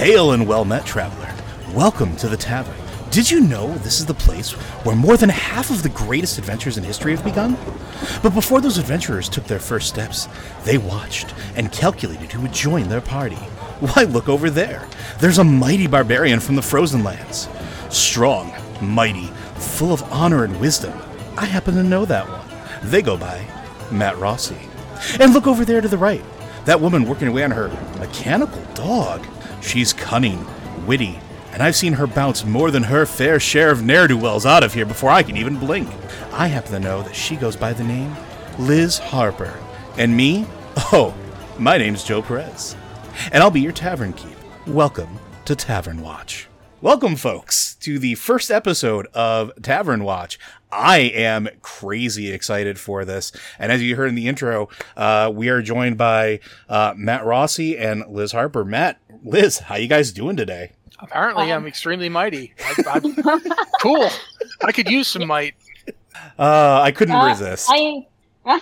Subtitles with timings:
[0.00, 1.32] Hail and well met, traveler.
[1.74, 2.89] Welcome to the tavern.
[3.10, 4.52] Did you know this is the place
[4.84, 7.56] where more than half of the greatest adventures in history have begun?
[8.22, 10.28] But before those adventurers took their first steps,
[10.62, 13.34] they watched and calculated who would join their party.
[13.80, 14.86] Why, look over there.
[15.18, 17.48] There's a mighty barbarian from the frozen lands.
[17.88, 20.96] Strong, mighty, full of honor and wisdom.
[21.36, 22.46] I happen to know that one.
[22.88, 23.44] They go by
[23.90, 24.56] Matt Rossi.
[25.18, 26.22] And look over there to the right.
[26.64, 29.26] That woman working away on her mechanical dog.
[29.62, 30.46] She's cunning,
[30.86, 31.18] witty,
[31.52, 34.62] and I've seen her bounce more than her fair share of ne'er do wells out
[34.62, 35.88] of here before I can even blink.
[36.32, 38.16] I happen to know that she goes by the name
[38.58, 39.58] Liz Harper.
[39.98, 40.46] And me?
[40.92, 41.14] Oh,
[41.58, 42.76] my name's Joe Perez.
[43.32, 44.36] And I'll be your tavern keep.
[44.66, 46.48] Welcome to Tavern Watch.
[46.80, 50.38] Welcome, folks, to the first episode of Tavern Watch.
[50.72, 53.32] I am crazy excited for this.
[53.58, 57.76] And as you heard in the intro, uh, we are joined by uh, Matt Rossi
[57.76, 58.64] and Liz Harper.
[58.64, 60.72] Matt, Liz, how you guys doing today?
[61.02, 62.54] Apparently, I'm extremely mighty.
[62.86, 63.14] I, I'm,
[63.80, 64.08] cool.
[64.64, 65.54] I could use some might.
[66.38, 67.68] Uh, I couldn't Uh, resist.
[67.70, 68.06] I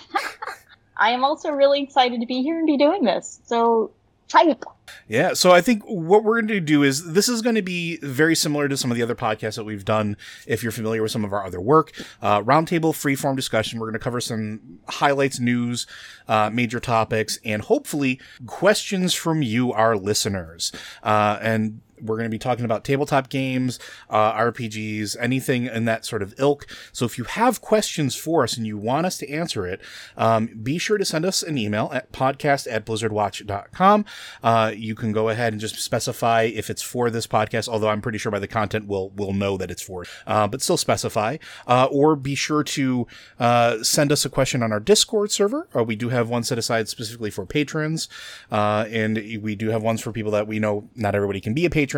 [0.97, 3.39] I am also really excited to be here and be doing this.
[3.45, 3.91] So
[4.27, 4.63] type.
[5.07, 7.97] Yeah, so I think what we're going to do is this is going to be
[7.97, 10.17] very similar to some of the other podcasts that we've done.
[10.45, 13.79] If you're familiar with some of our other work, uh, roundtable, freeform discussion.
[13.79, 15.87] We're going to cover some highlights, news,
[16.27, 20.71] uh, major topics, and hopefully questions from you, our listeners.
[21.01, 26.05] Uh, and we're going to be talking about tabletop games, uh, RPGs, anything in that
[26.05, 26.65] sort of ilk.
[26.91, 29.81] So if you have questions for us and you want us to answer it,
[30.17, 34.05] um, be sure to send us an email at podcast at blizzardwatch.com.
[34.43, 38.01] Uh, you can go ahead and just specify if it's for this podcast, although I'm
[38.01, 41.37] pretty sure by the content we'll, we'll know that it's for, uh, but still specify.
[41.67, 43.07] Uh, or be sure to,
[43.39, 45.67] uh, send us a question on our Discord server.
[45.75, 48.07] Uh, we do have one set aside specifically for patrons.
[48.51, 51.65] Uh, and we do have ones for people that we know not everybody can be
[51.65, 51.88] a patron,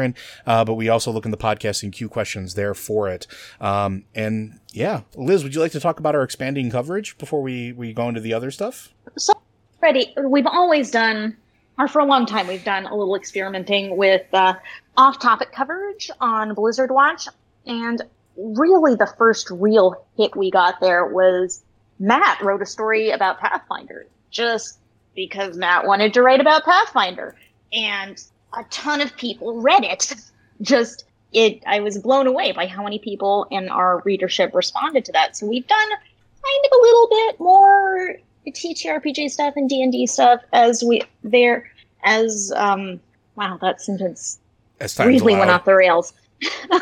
[0.45, 3.27] uh, but we also look in the podcasting queue questions there for it.
[3.59, 7.71] Um, and yeah, Liz, would you like to talk about our expanding coverage before we,
[7.73, 8.93] we go into the other stuff?
[9.17, 9.33] So
[9.79, 11.37] Freddie, we've always done
[11.77, 14.53] or for a long time we've done a little experimenting with uh,
[14.97, 17.27] off-topic coverage on Blizzard Watch
[17.65, 18.01] and
[18.37, 21.63] really the first real hit we got there was
[21.99, 24.79] Matt wrote a story about Pathfinder just
[25.15, 27.35] because Matt wanted to write about Pathfinder
[27.73, 28.23] and
[28.57, 30.13] a ton of people read it
[30.61, 35.11] just it I was blown away by how many people in our readership responded to
[35.13, 38.15] that so we've done kind of a little bit more
[38.47, 41.69] TTRPG stuff and D and D stuff as we there
[42.03, 42.99] as um
[43.35, 44.39] wow that sentence
[44.79, 46.13] As really went off the rails.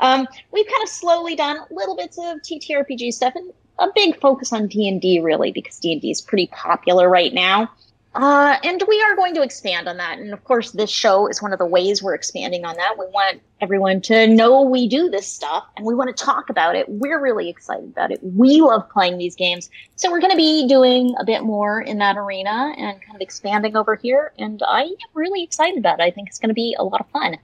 [0.00, 4.54] um, we've kind of slowly done little bits of TTRPG stuff and a big focus
[4.54, 7.70] on D and D really because D and D is pretty popular right now.
[8.16, 10.18] Uh, and we are going to expand on that.
[10.18, 12.96] And of course, this show is one of the ways we're expanding on that.
[12.98, 16.76] We want everyone to know we do this stuff and we want to talk about
[16.76, 16.88] it.
[16.88, 18.20] We're really excited about it.
[18.22, 19.68] We love playing these games.
[19.96, 23.20] So we're going to be doing a bit more in that arena and kind of
[23.20, 24.32] expanding over here.
[24.38, 26.02] And I am really excited about it.
[26.02, 27.36] I think it's going to be a lot of fun.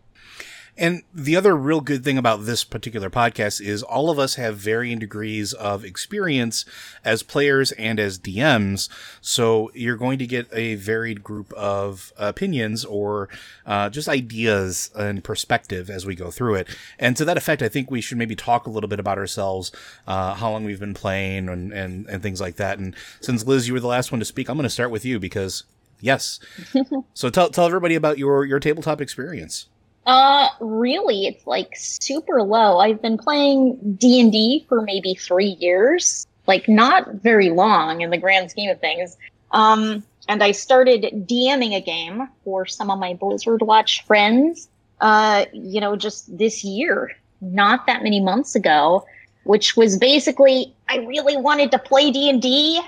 [0.77, 4.57] And the other real good thing about this particular podcast is all of us have
[4.57, 6.65] varying degrees of experience
[7.05, 8.89] as players and as DMs.
[9.21, 13.29] So you're going to get a varied group of opinions or
[13.67, 16.69] uh, just ideas and perspective as we go through it.
[16.99, 19.73] And to that effect, I think we should maybe talk a little bit about ourselves,
[20.07, 22.79] uh, how long we've been playing and, and, and things like that.
[22.79, 25.05] And since Liz, you were the last one to speak, I'm going to start with
[25.05, 25.65] you because
[26.01, 26.41] yes.
[27.15, 29.67] so tell, tell everybody about your, your tabletop experience.
[30.07, 32.79] Uh, really, it's like super low.
[32.79, 38.11] I've been playing D and D for maybe three years, like not very long in
[38.11, 39.17] the grand scheme of things.
[39.53, 44.69] Um, and I started DMing a game for some of my Blizzard Watch friends.
[45.01, 47.11] Uh, you know, just this year,
[47.41, 49.05] not that many months ago,
[49.45, 52.81] which was basically I really wanted to play D and D.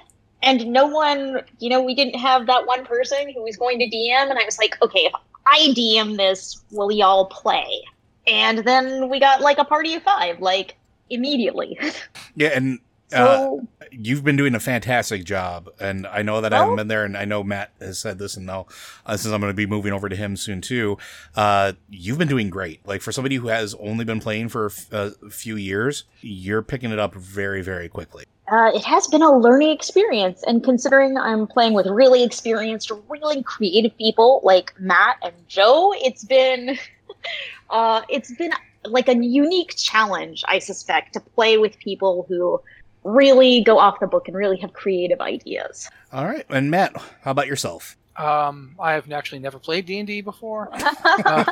[0.43, 3.87] And no one, you know, we didn't have that one person who was going to
[3.87, 5.12] DM, and I was like, okay, if
[5.46, 7.82] I DM this, will y'all play?
[8.26, 10.76] And then we got like a party of five, like
[11.11, 11.79] immediately.
[12.37, 12.81] Yeah, and
[13.11, 17.05] So You've been doing a fantastic job, and I know that I haven't been there,
[17.05, 18.67] and I know Matt has said this, and now
[19.06, 20.99] uh, since I'm going to be moving over to him soon too,
[21.37, 22.85] uh, you've been doing great.
[22.85, 26.62] Like for somebody who has only been playing for a f- a few years, you're
[26.62, 28.25] picking it up very, very quickly.
[28.49, 33.43] Uh, it has been a learning experience, and considering I'm playing with really experienced, really
[33.43, 36.79] creative people like Matt and Joe, it's been
[37.70, 38.52] uh, it's been
[38.85, 42.61] like a unique challenge, I suspect, to play with people who
[43.02, 45.88] really go off the book and really have creative ideas.
[46.12, 47.96] All right, and Matt, how about yourself?
[48.17, 50.70] Um, I have actually never played D and D before.
[51.25, 51.44] Uh,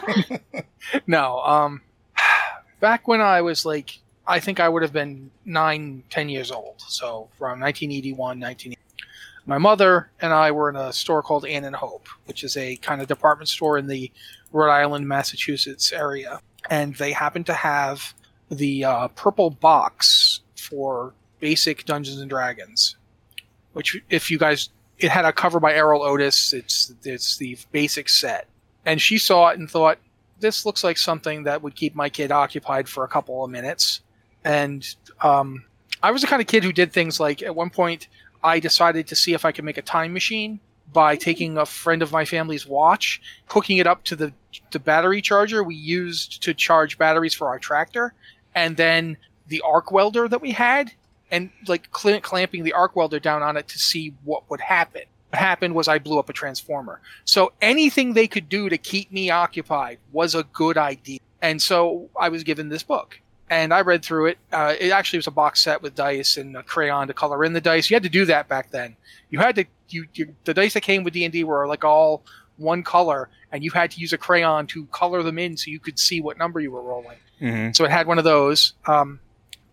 [1.06, 1.40] no.
[1.40, 1.80] Um,
[2.80, 6.80] back when I was like, I think I would have been nine, ten years old.
[6.80, 8.78] So from 1981, 1980.
[9.44, 12.76] My mother and I were in a store called Ann and Hope, which is a
[12.76, 14.10] kind of department store in the
[14.52, 16.40] Rhode Island, Massachusetts area,
[16.70, 18.14] and they happened to have
[18.50, 22.96] the uh, purple box for basic Dungeons and Dragons,
[23.72, 24.68] which if you guys,
[24.98, 26.52] it had a cover by Erol Otus.
[26.52, 28.46] It's it's the basic set,
[28.86, 29.98] and she saw it and thought,
[30.38, 34.02] this looks like something that would keep my kid occupied for a couple of minutes.
[34.44, 35.64] And um,
[36.02, 38.08] I was the kind of kid who did things like at one point
[38.42, 40.60] I decided to see if I could make a time machine
[40.92, 44.32] by taking a friend of my family's watch, hooking it up to the
[44.70, 48.12] the battery charger we used to charge batteries for our tractor,
[48.54, 49.16] and then
[49.48, 50.92] the arc welder that we had,
[51.30, 55.02] and like cl- clamping the arc welder down on it to see what would happen.
[55.30, 57.00] What happened was I blew up a transformer.
[57.24, 61.20] So anything they could do to keep me occupied was a good idea.
[61.40, 63.18] And so I was given this book.
[63.52, 64.38] And I read through it.
[64.50, 67.52] Uh, it actually was a box set with dice and a crayon to color in
[67.52, 67.90] the dice.
[67.90, 68.96] You had to do that back then.
[69.28, 71.84] You had to you, you the dice that came with D and D were like
[71.84, 72.22] all
[72.56, 75.80] one color, and you had to use a crayon to color them in so you
[75.80, 77.18] could see what number you were rolling.
[77.42, 77.72] Mm-hmm.
[77.72, 79.20] So it had one of those, um,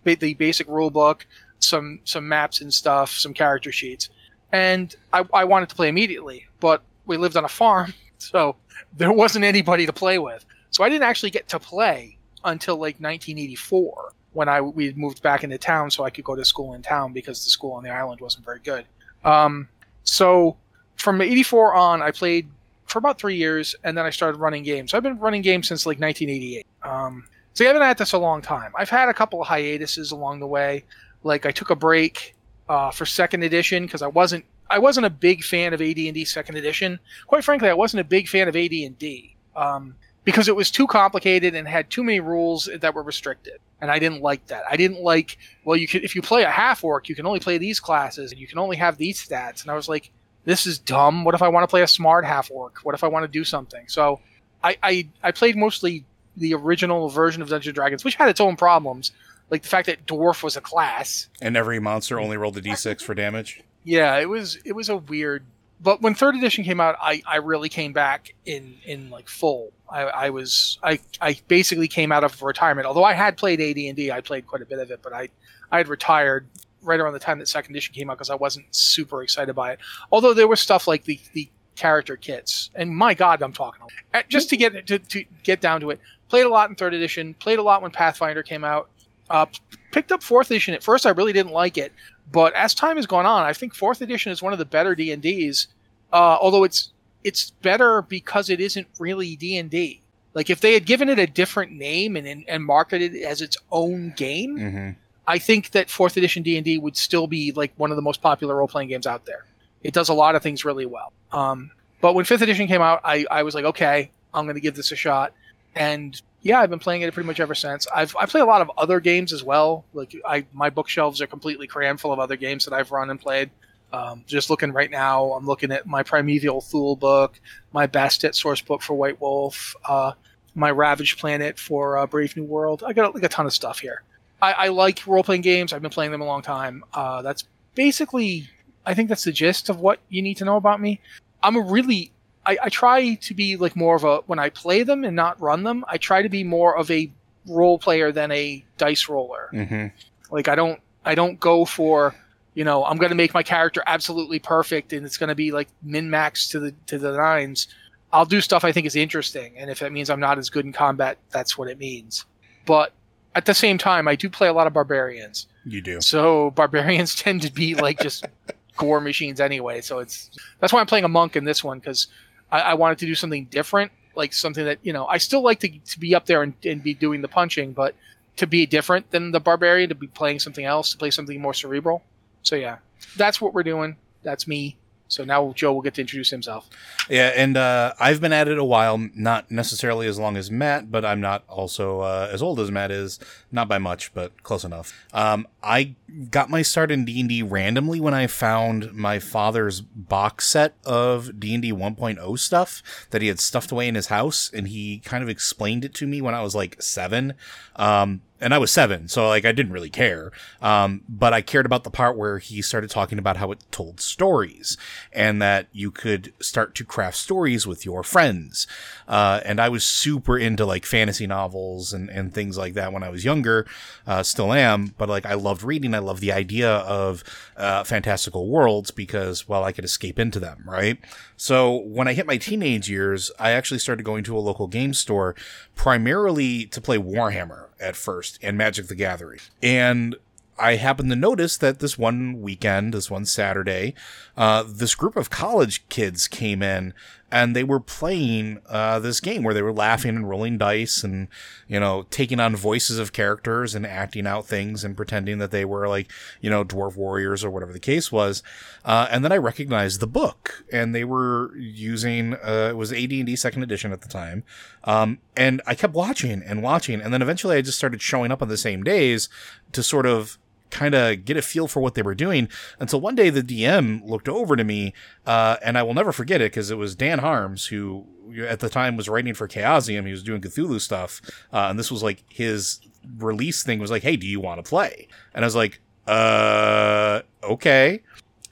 [0.03, 1.25] the basic rule book,
[1.59, 4.09] some some maps and stuff, some character sheets,
[4.51, 8.57] and I, I wanted to play immediately, but we lived on a farm, so
[8.97, 10.45] there wasn't anybody to play with.
[10.69, 15.43] So I didn't actually get to play until like 1984 when I we moved back
[15.43, 17.89] into town, so I could go to school in town because the school on the
[17.89, 18.85] island wasn't very good.
[19.23, 19.67] Um,
[20.03, 20.57] so
[20.97, 22.47] from 84 on, I played
[22.85, 24.93] for about three years, and then I started running games.
[24.93, 26.65] I've been running games since like 1988.
[26.83, 28.71] Um, so I haven't had this a long time.
[28.77, 30.85] I've had a couple of hiatuses along the way.
[31.23, 32.35] Like I took a break
[32.69, 36.55] uh, for second edition because I wasn't I wasn't a big fan of AD&D second
[36.55, 36.99] edition.
[37.25, 39.95] Quite frankly, I wasn't a big fan of AD&D um,
[40.29, 43.97] because it was too complicated and had too many rules that were restricted, and I
[43.97, 44.63] didn't like that.
[44.69, 47.39] I didn't like well, you could if you play a half orc, you can only
[47.39, 50.11] play these classes and you can only have these stats, and I was like,
[50.45, 51.23] this is dumb.
[51.23, 52.79] What if I want to play a smart half orc?
[52.83, 53.87] What if I want to do something?
[53.87, 54.19] So
[54.63, 56.05] I, I I played mostly
[56.37, 59.11] the original version of Dungeons and Dragons, which had its own problems,
[59.49, 61.27] like the fact that dwarf was a class.
[61.41, 63.61] And every monster only rolled a d6 for damage.
[63.83, 65.43] Yeah, it was it was a weird.
[65.81, 69.71] But when third edition came out, I, I really came back in in like full.
[69.89, 72.85] I, I was I I basically came out of retirement.
[72.85, 75.13] Although I had played AD and D, I played quite a bit of it, but
[75.13, 75.29] I
[75.71, 76.47] I had retired
[76.81, 79.73] right around the time that second edition came out because I wasn't super excited by
[79.73, 79.79] it.
[80.11, 83.81] Although there was stuff like the the character kits, and my God, I'm talking
[84.13, 85.99] Uh, just to get to, to get down to it.
[86.27, 87.33] Played a lot in third edition.
[87.35, 88.89] Played a lot when Pathfinder came out.
[89.29, 89.45] Uh,
[89.91, 90.73] picked up fourth edition.
[90.73, 91.91] At first, I really didn't like it,
[92.31, 94.95] but as time has gone on, I think fourth edition is one of the better
[94.95, 95.67] D and D's.
[96.11, 96.91] Uh, although it's
[97.23, 100.01] it's better because it isn't really D and D.
[100.33, 103.41] Like if they had given it a different name and and, and marketed it as
[103.41, 104.89] its own game, Mm-hmm.
[105.27, 108.01] I think that fourth edition D and D would still be like one of the
[108.01, 109.45] most popular role playing games out there.
[109.83, 111.13] It does a lot of things really well.
[111.31, 111.69] Um,
[112.01, 114.75] but when fifth edition came out, I, I was like, okay, I'm going to give
[114.75, 115.33] this a shot.
[115.75, 117.87] And yeah, I've been playing it pretty much ever since.
[117.93, 119.85] I've I play a lot of other games as well.
[119.93, 123.19] Like I my bookshelves are completely crammed full of other games that I've run and
[123.19, 123.49] played.
[123.91, 127.39] Um, just looking right now, I'm looking at my Primeval Thule book,
[127.73, 130.11] my Bastet source book for White Wolf, uh,
[130.53, 132.83] my Ravaged Planet for uh, Brave New World.
[132.85, 134.03] I got like a ton of stuff here.
[134.41, 135.73] I, I like role playing games.
[135.73, 136.83] I've been playing them a long time.
[136.93, 137.45] Uh, that's
[137.75, 138.47] basically,
[138.85, 141.01] I think that's the gist of what you need to know about me.
[141.41, 142.11] I'm a really,
[142.49, 145.39] I, I try to be like more of a, when I play them and not
[145.39, 147.11] run them, I try to be more of a
[147.45, 149.51] role player than a dice roller.
[149.53, 149.87] Mm-hmm.
[150.33, 152.15] Like I don't, I don't go for,
[152.55, 155.51] you know, I'm going to make my character absolutely perfect and it's going to be
[155.51, 157.67] like min max to the, to the nines.
[158.11, 159.53] I'll do stuff I think is interesting.
[159.55, 162.25] And if it means I'm not as good in combat, that's what it means.
[162.65, 162.93] But
[163.35, 165.45] at the same time, I do play a lot of barbarians.
[165.65, 166.01] You do.
[166.01, 168.25] So barbarians tend to be like just
[168.75, 169.81] gore machines anyway.
[169.81, 172.07] So it's that's why I'm playing a monk in this one because
[172.51, 175.59] I, I wanted to do something different, like something that you know I still like
[175.61, 177.95] to, to be up there and, and be doing the punching, but
[178.37, 181.53] to be different than the barbarian, to be playing something else, to play something more
[181.53, 182.03] cerebral.
[182.43, 182.77] So yeah,
[183.17, 183.97] that's what we're doing.
[184.23, 184.77] That's me.
[185.09, 186.69] So now Joe will get to introduce himself.
[187.09, 190.91] Yeah, and uh, I've been at it a while, not necessarily as long as Matt,
[190.91, 193.19] but I'm not also uh, as old as Matt is,
[193.51, 194.93] not by much, but close enough.
[195.11, 195.95] Um, I
[196.29, 201.73] got my start in D&D randomly when I found my father's box set of D&D
[201.73, 205.83] 1.0 stuff that he had stuffed away in his house, and he kind of explained
[205.83, 207.33] it to me when I was like seven.
[207.75, 210.31] Um, and I was seven, so like I didn't really care.
[210.61, 213.99] Um, but I cared about the part where he started talking about how it told
[213.99, 214.77] stories
[215.11, 218.67] and that you could start to craft stories with your friends.
[219.07, 223.03] Uh, and I was super into like fantasy novels and, and things like that when
[223.03, 223.65] I was younger,
[224.07, 224.93] uh, still am.
[224.97, 225.93] But like I loved reading.
[225.93, 227.23] I loved the idea of
[227.57, 230.97] uh, fantastical worlds because, well, I could escape into them, right?
[231.35, 234.93] So when I hit my teenage years, I actually started going to a local game
[234.93, 235.35] store
[235.75, 239.39] primarily to play Warhammer at first and Magic the Gathering.
[239.63, 240.15] And
[240.59, 243.95] I happened to notice that this one weekend, this one Saturday,
[244.35, 246.93] uh, this group of college kids came in
[247.31, 251.27] and they were playing uh, this game where they were laughing and rolling dice and
[251.67, 255.65] you know taking on voices of characters and acting out things and pretending that they
[255.65, 258.41] were like you know dwarf warriors or whatever the case was.
[258.85, 263.35] Uh, and then i recognized the book and they were using uh, it was ad&d
[263.35, 264.43] second edition at the time.
[264.83, 268.41] Um, and i kept watching and watching and then eventually i just started showing up
[268.41, 269.29] on the same days
[269.71, 270.37] to sort of
[270.69, 272.49] kind of get a feel for what they were doing
[272.79, 274.93] until one day the DM looked over to me,
[275.25, 278.05] uh, and I will never forget it because it was Dan Harms who
[278.47, 280.05] at the time was writing for Chaosium.
[280.05, 281.21] He was doing Cthulhu stuff,
[281.51, 282.79] uh, and this was like his
[283.17, 287.21] release thing was like, "Hey, do you want to play?" And I was like, "Uh,
[287.43, 288.01] okay."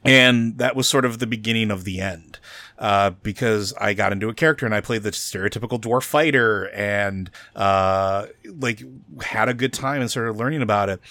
[0.06, 2.40] And that was sort of the beginning of the end.
[2.80, 7.32] Uh, because I got into a character and I played the stereotypical dwarf fighter and,
[7.56, 8.84] uh, like
[9.20, 11.02] had a good time and started learning about it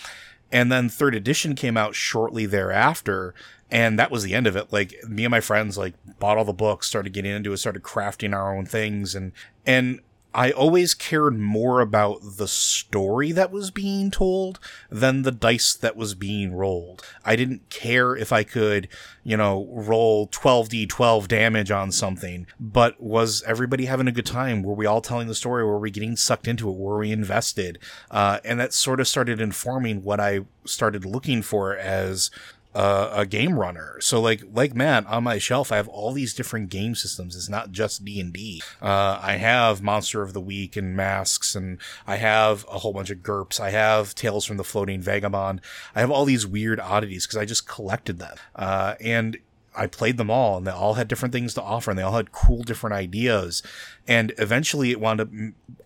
[0.52, 3.34] and then third edition came out shortly thereafter
[3.70, 4.72] and that was the end of it.
[4.72, 7.82] Like me and my friends like bought all the books started getting into it started
[7.82, 9.32] crafting our own things and
[9.64, 10.00] and
[10.35, 15.97] I always cared more about the story that was being told than the dice that
[15.97, 17.02] was being rolled.
[17.25, 18.88] I didn't care if I could,
[19.25, 24.62] you know, roll 12d12 damage on something, but was everybody having a good time?
[24.62, 25.64] Were we all telling the story?
[25.64, 26.76] Were we getting sucked into it?
[26.76, 27.78] Were we invested?
[28.11, 32.30] Uh, and that sort of started informing what I started looking for as
[32.76, 33.97] uh, a game runner.
[34.00, 37.35] So like like Matt on my shelf, I have all these different game systems.
[37.35, 38.62] It's not just D and D.
[38.83, 43.09] Uh, I have Monster of the Week and Masks, and I have a whole bunch
[43.09, 43.59] of GURPS.
[43.59, 45.62] I have Tales from the Floating Vagabond.
[45.95, 48.37] I have all these weird oddities because I just collected them.
[48.54, 49.38] Uh, and
[49.76, 52.16] I played them all and they all had different things to offer and they all
[52.16, 53.62] had cool different ideas.
[54.09, 55.28] And eventually it wound up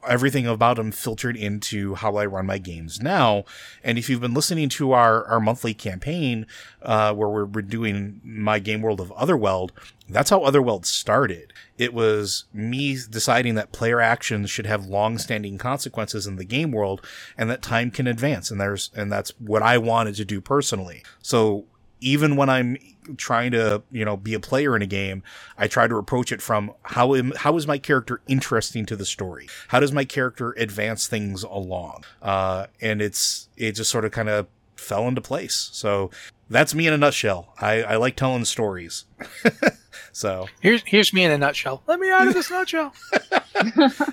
[0.07, 3.45] everything about them filtered into how I run my games now.
[3.83, 6.47] And if you've been listening to our, our monthly campaign,
[6.83, 9.73] uh, where we're, we're doing my game world of Otherworld,
[10.09, 11.53] that's how Otherworld started.
[11.79, 17.05] It was me deciding that player actions should have long-standing consequences in the game world
[17.37, 18.51] and that time can advance.
[18.51, 21.03] And there's, and that's what I wanted to do personally.
[21.23, 21.65] So
[22.01, 22.77] even when I'm
[23.17, 25.23] trying to, you know, be a player in a game,
[25.59, 29.07] I try to approach it from how am, how is my character interesting to the
[29.07, 29.49] story?
[29.69, 32.05] How does my character advance things along?
[32.23, 35.71] Uh, and it's it just sort of kind of fell into place.
[35.73, 36.11] So
[36.49, 37.55] that's me in a nutshell.
[37.61, 39.05] I, I like telling stories.
[40.13, 41.83] so here's here's me in a nutshell.
[41.87, 42.93] Let me out of this nutshell.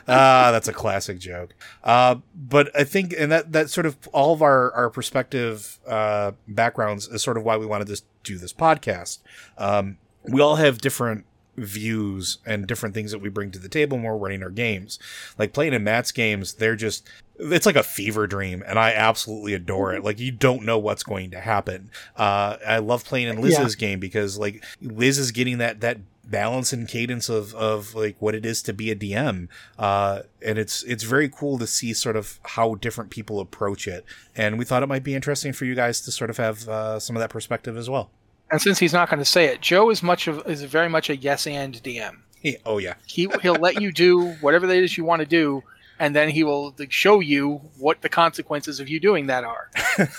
[0.07, 1.55] ah, that's a classic joke.
[1.83, 6.33] Uh, but I think, and that that sort of all of our our perspective uh,
[6.47, 9.19] backgrounds is sort of why we wanted to do this podcast.
[9.57, 11.25] Um, we all have different
[11.57, 14.99] views and different things that we bring to the table when we're running our games.
[15.37, 17.07] Like playing in Matt's games, they're just
[17.39, 20.03] it's like a fever dream and I absolutely adore it.
[20.03, 21.89] Like you don't know what's going to happen.
[22.15, 23.87] Uh I love playing in Liz's yeah.
[23.87, 28.35] game because like Liz is getting that that balance and cadence of of like what
[28.35, 29.47] it is to be a DM.
[29.79, 34.05] Uh and it's it's very cool to see sort of how different people approach it.
[34.35, 36.99] And we thought it might be interesting for you guys to sort of have uh,
[36.99, 38.11] some of that perspective as well.
[38.49, 41.09] And since he's not going to say it, Joe is much of is very much
[41.09, 42.17] a yes and DM.
[42.41, 45.63] He, oh yeah, he he'll let you do whatever it is you want to do,
[45.99, 49.69] and then he will show you what the consequences of you doing that are.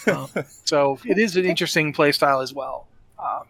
[0.07, 0.27] uh,
[0.65, 2.87] so it is an interesting play style as well.
[3.19, 3.45] Um,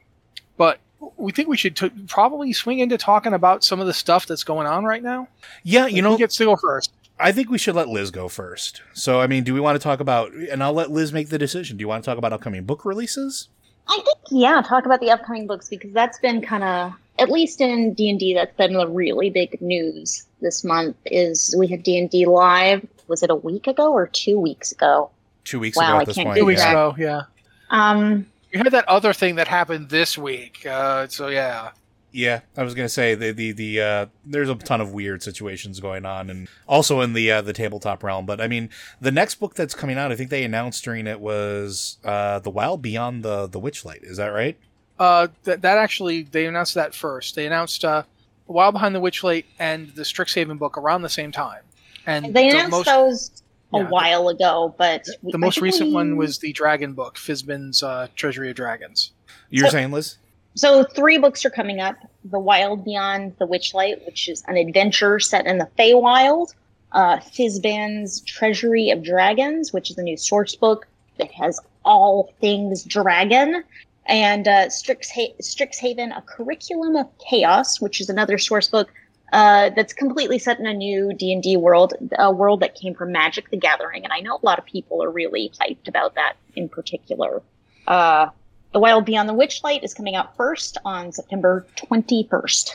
[0.57, 0.79] but
[1.17, 4.45] we think we should t- probably swing into talking about some of the stuff that's
[4.45, 5.29] going on right now.
[5.63, 6.93] Yeah, you know, gets to go first.
[7.21, 8.83] I think we should let Liz go first.
[8.93, 11.39] So, I mean, do we want to talk about, and I'll let Liz make the
[11.39, 11.77] decision.
[11.77, 13.49] Do you want to talk about upcoming book releases?
[13.89, 17.61] I think yeah, talk about the upcoming books because that's been kind of at least
[17.61, 20.97] in D and D that's been the really big news this month.
[21.07, 24.71] Is we have D and D live was it a week ago or two weeks
[24.71, 25.11] ago?
[25.45, 26.71] Two weeks Wow, ago I at this can't Two weeks yeah.
[26.71, 27.23] ago, yeah.
[27.71, 30.67] Um, We had that other thing that happened this week.
[30.67, 31.71] Uh, so yeah.
[32.11, 35.79] Yeah, I was gonna say the the the uh, there's a ton of weird situations
[35.79, 38.25] going on, and also in the uh, the tabletop realm.
[38.25, 41.21] But I mean, the next book that's coming out, I think they announced during it
[41.21, 44.03] was uh, the Wild Beyond the the Witchlight.
[44.05, 44.57] Is that right?
[44.99, 47.35] Uh, that that actually they announced that first.
[47.35, 48.05] They announced uh,
[48.47, 51.63] The Wild Behind the Witchlight and the Strixhaven book around the same time.
[52.07, 53.31] And they the announced most, those
[53.75, 56.95] a yeah, the- while ago, but the I most recent we- one was the Dragon
[56.95, 59.13] book, Fizban's uh, Treasury of Dragons.
[59.51, 60.17] You're So- saying, Liz?
[60.59, 65.21] So three books are coming up: The Wild Beyond the Witchlight, which is an adventure
[65.21, 66.53] set in the Feywild.
[66.91, 70.89] Uh, Fizban's Treasury of Dragons, which is a new source book
[71.19, 73.63] that has all things dragon.
[74.07, 78.91] And uh, Strixha- Strixhaven, A Curriculum of Chaos, which is another source book
[79.33, 83.51] uh, that's completely set in a new D&D world, a world that came from Magic
[83.51, 84.03] the Gathering.
[84.03, 87.43] And I know a lot of people are really hyped about that in particular.
[87.87, 88.31] Uh,
[88.73, 92.71] the Wild Beyond the Witchlight is coming out first on September 21st.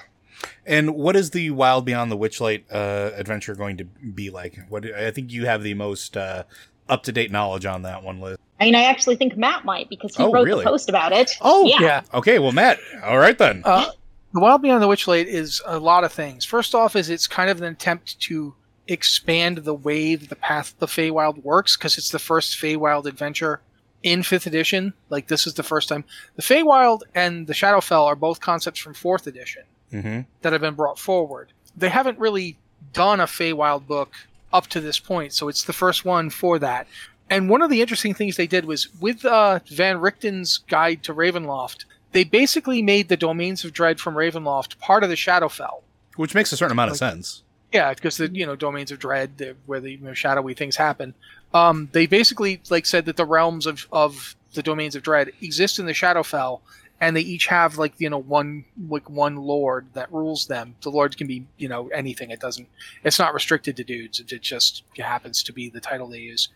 [0.66, 4.58] And what is the Wild Beyond the Witchlight uh, adventure going to be like?
[4.70, 6.44] What I think you have the most uh,
[6.90, 8.38] up to date knowledge on that one, Liz.
[8.60, 10.64] I mean, I actually think Matt might because he Oh, wrote really?
[10.64, 11.32] the post about it.
[11.42, 11.82] Oh, yeah.
[11.82, 12.02] Yeah.
[12.14, 12.80] Okay, well, Matt.
[13.04, 13.62] All right then.
[13.66, 13.92] Uh,
[14.34, 16.46] the Wild Beyond the Witchlight is a lot of things.
[16.46, 18.54] First off, is it's kind of an attempt to
[18.88, 23.06] expand the way that the path of the Feywild works because it's the first Feywild
[23.06, 23.62] adventure
[24.04, 24.94] in fifth edition.
[25.10, 26.04] Like this is the first time
[26.36, 30.76] the Feywild and the Shadowfell are both concepts from fourth edition hmm that have been
[30.76, 31.54] brought forward.
[31.76, 32.58] They haven't really
[32.92, 34.14] done a Feywild book
[34.52, 36.88] up to this point, so it's the first one for that.
[37.30, 41.14] And one of the interesting things they did was with uh, Van Richten's Guide to
[41.14, 45.82] Ravenloft, they basically made the Domains of Dread from Ravenloft part of the Shadowfell.
[46.16, 47.42] Which makes a certain amount of sense.
[47.72, 51.16] Yeah, because the you know Domains of Dread, where the you know, shadowy things happen.
[51.54, 55.80] Um, they basically like said that the realms of of the Domains of Dread exist
[55.80, 56.62] in the Shadowfell,
[57.00, 60.76] and they each have like you know one like one lord that rules them.
[60.82, 62.32] The lords can be you know anything.
[62.32, 62.68] It doesn't.
[63.04, 64.20] It's not restricted to dudes.
[64.20, 66.50] It just happens to be the title they use.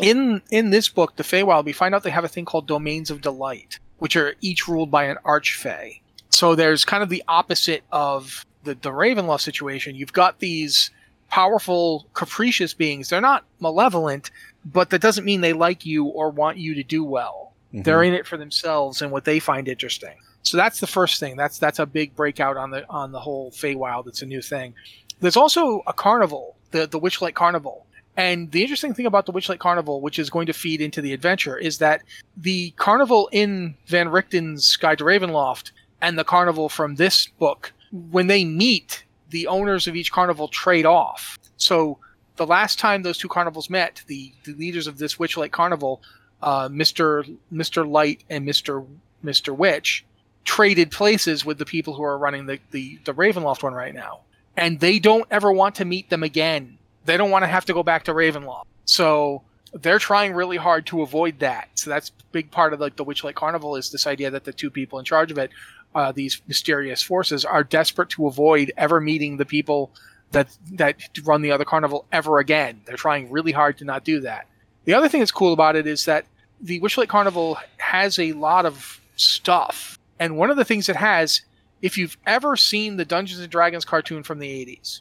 [0.00, 3.10] In in this book, the Feywild, we find out they have a thing called Domains
[3.10, 6.00] of Delight, which are each ruled by an archfey.
[6.30, 9.96] So there's kind of the opposite of the, the Ravenloft situation.
[9.96, 10.90] You've got these
[11.30, 13.08] powerful, capricious beings.
[13.08, 14.30] They're not malevolent,
[14.64, 17.52] but that doesn't mean they like you or want you to do well.
[17.72, 17.84] Mhm.
[17.84, 20.16] They're in it for themselves and what they find interesting.
[20.42, 21.36] So that's the first thing.
[21.36, 24.06] That's that's a big breakout on the on the whole Feywild.
[24.06, 24.74] It's a new thing.
[25.20, 27.86] There's also a carnival, the the Witchlight Carnival.
[28.16, 31.12] And the interesting thing about the Witchlight Carnival, which is going to feed into the
[31.12, 32.02] adventure, is that
[32.36, 35.70] the carnival in Van Richten's Guide to Ravenloft
[36.02, 37.72] and the carnival from this book,
[38.10, 41.38] when they meet, the owners of each carnival trade off.
[41.56, 41.98] So
[42.36, 46.00] the last time those two carnivals met, the, the leaders of this Witch Witchlight Carnival,
[46.42, 48.82] uh, Mister Mister Light and Mister
[49.22, 50.04] Mister Witch,
[50.44, 54.20] traded places with the people who are running the, the the Ravenloft one right now,
[54.56, 56.78] and they don't ever want to meet them again.
[57.04, 58.64] They don't want to have to go back to Ravenloft.
[58.84, 61.68] So they're trying really hard to avoid that.
[61.74, 64.70] So that's big part of like the Witchlight Carnival is this idea that the two
[64.70, 65.50] people in charge of it,
[65.94, 69.90] uh, these mysterious forces, are desperate to avoid ever meeting the people
[70.32, 72.80] that that run the other carnival ever again.
[72.84, 74.46] They're trying really hard to not do that.
[74.84, 76.24] The other thing that's cool about it is that
[76.60, 81.42] the Witchlight Carnival has a lot of stuff, and one of the things it has,
[81.82, 85.00] if you've ever seen the Dungeons and Dragons cartoon from the '80s,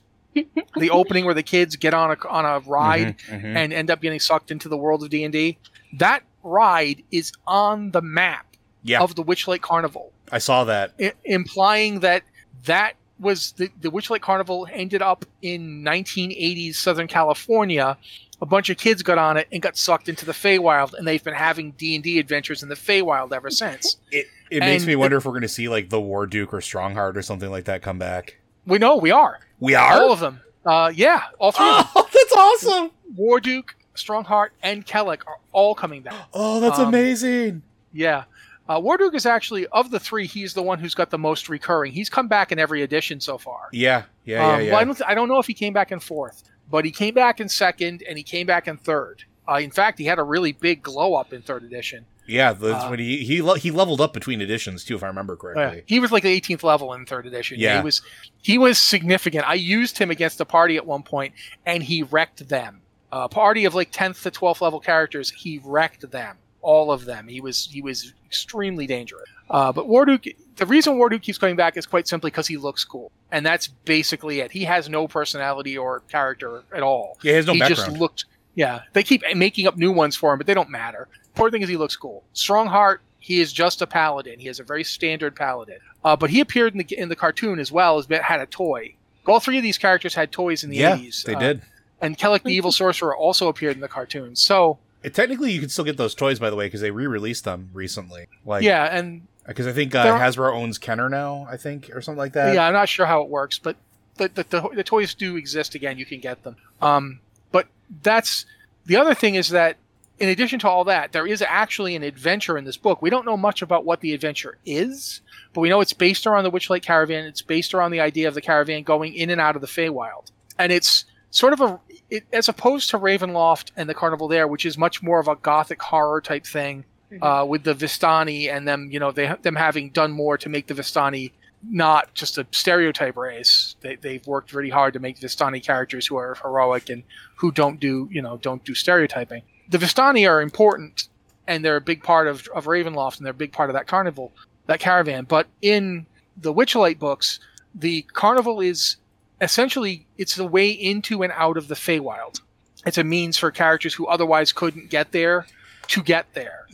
[0.78, 3.56] the opening where the kids get on a on a ride Mhm, mhm.
[3.56, 5.58] and end up getting sucked into the world of D&D.
[5.94, 8.46] That ride is on the map
[8.84, 10.94] Yeah, of the Witchlight Carnival, I saw that.
[11.00, 12.24] I- implying that
[12.66, 17.98] that was the, the Witchlight Carnival ended up in 1980s Southern California.
[18.42, 21.24] A bunch of kids got on it and got sucked into the Feywild, and they've
[21.24, 23.98] been having D&D adventures in the Feywild ever since.
[24.12, 26.54] It it makes And me the- wonder if we're going to see like the Warduke
[26.54, 28.38] or Strongheart or something like that come back.
[28.66, 29.40] We know we are.
[29.60, 29.92] We are.
[30.02, 30.40] All of them.
[30.66, 31.88] Uh, yeah, all three of them.
[31.96, 32.92] oh, that's awesome.
[33.18, 36.16] Warduke, Strongheart, and Kelek are all coming back.
[36.34, 37.62] Oh, that's Um, amazing.
[37.92, 38.24] Yeah.
[38.70, 41.92] Uh, Warduke is actually, of the three, he's the one who's got the most recurring.
[41.92, 43.68] He's come back in every edition so far.
[43.74, 44.72] Yeah, yeah, Um, yeah, yeah.
[44.74, 46.92] Well, I, don't th- I don't know if he came back in fourth, but he
[46.92, 49.24] came back in second and he came back in third.
[49.50, 52.06] Uh, in fact, he had a really big glow up in third edition.
[52.28, 55.34] yeah, uh, when he he le- he leveled up between editions too, if I remember
[55.34, 55.42] Yeah.
[55.42, 55.84] correctly.
[55.88, 57.58] He was like the 18th level in third edition.
[57.60, 57.78] Yeah.
[57.80, 58.04] He was
[58.44, 59.50] he was significant.
[59.50, 61.34] I used him against a party at one point
[61.66, 62.82] and he wrecked them.
[63.12, 66.38] A party of like 10th to 12th level characters, he wrecked them.
[66.62, 67.28] All of them.
[67.28, 69.30] He was he was extremely dangerous.
[69.50, 72.84] Uh, but Warduke, the reason Warduke keeps coming back is quite simply because he looks
[72.84, 74.52] cool, and that's basically it.
[74.52, 77.18] He has no personality or character at all.
[77.24, 77.90] Yeah, he has no he background.
[77.92, 78.26] just looked.
[78.56, 81.08] Yeah, they keep making up new ones for him, but they don't matter.
[81.30, 82.24] Important thing is he looks cool.
[82.36, 84.40] Strongheart, he is just a paladin.
[84.40, 85.80] He has a very standard paladin.
[86.04, 88.96] Uh, but he appeared in the in the cartoon as well as had a toy.
[89.26, 91.24] All three of these characters had toys in the yeah, 80s.
[91.24, 91.62] they uh, did.
[92.02, 94.36] And Kelek the Evil Sorcerer also appeared in the cartoon.
[94.36, 97.46] So It, technically, you can still get those toys, by the way, because they re-released
[97.46, 98.28] them recently.
[98.46, 102.20] Like, yeah, and because I think uh, Hasbro owns Kenner now, I think, or something
[102.20, 102.54] like that.
[102.54, 103.78] yeah, I'm not sure how it works, but
[104.18, 105.98] the, the, the, the toys do exist again.
[105.98, 106.58] You can get them.
[106.82, 107.20] Um,
[107.52, 107.68] but
[108.04, 108.46] that's
[108.86, 109.78] the other thing is that
[110.20, 113.02] in addition to all that, there is actually an adventure in this book.
[113.02, 115.22] We don't know much about what the adventure is,
[115.54, 117.26] but we know it's based around the Witchlight Caravan.
[117.26, 120.32] It's based around the idea of the caravan going in and out of the Feywild,
[120.58, 124.66] and it's sort of a it, as opposed to Ravenloft and the Carnival there, which
[124.66, 126.86] is much more of a gothic horror type thing
[127.22, 130.68] uh, with the Vistani and them, you know, they them having done more to make
[130.68, 131.32] the Vistani
[131.68, 133.76] not just a stereotype race.
[133.82, 137.04] They, they've worked really hard to make Vistani characters who are heroic and
[137.36, 139.44] who don't do, you know, don't do stereotyping.
[139.70, 141.10] The Vistani are important
[141.48, 143.88] and they're a big part of, of Ravenloft and they're a big part of that
[143.88, 144.32] carnival,
[144.68, 145.26] that caravan.
[145.26, 146.06] But in
[146.38, 147.40] the Witchlight books,
[147.76, 148.98] the carnival is
[149.42, 152.42] essentially it's the way into and out of the Feywild.
[152.86, 155.46] It's a means for characters who otherwise couldn't get there
[155.88, 156.68] to get there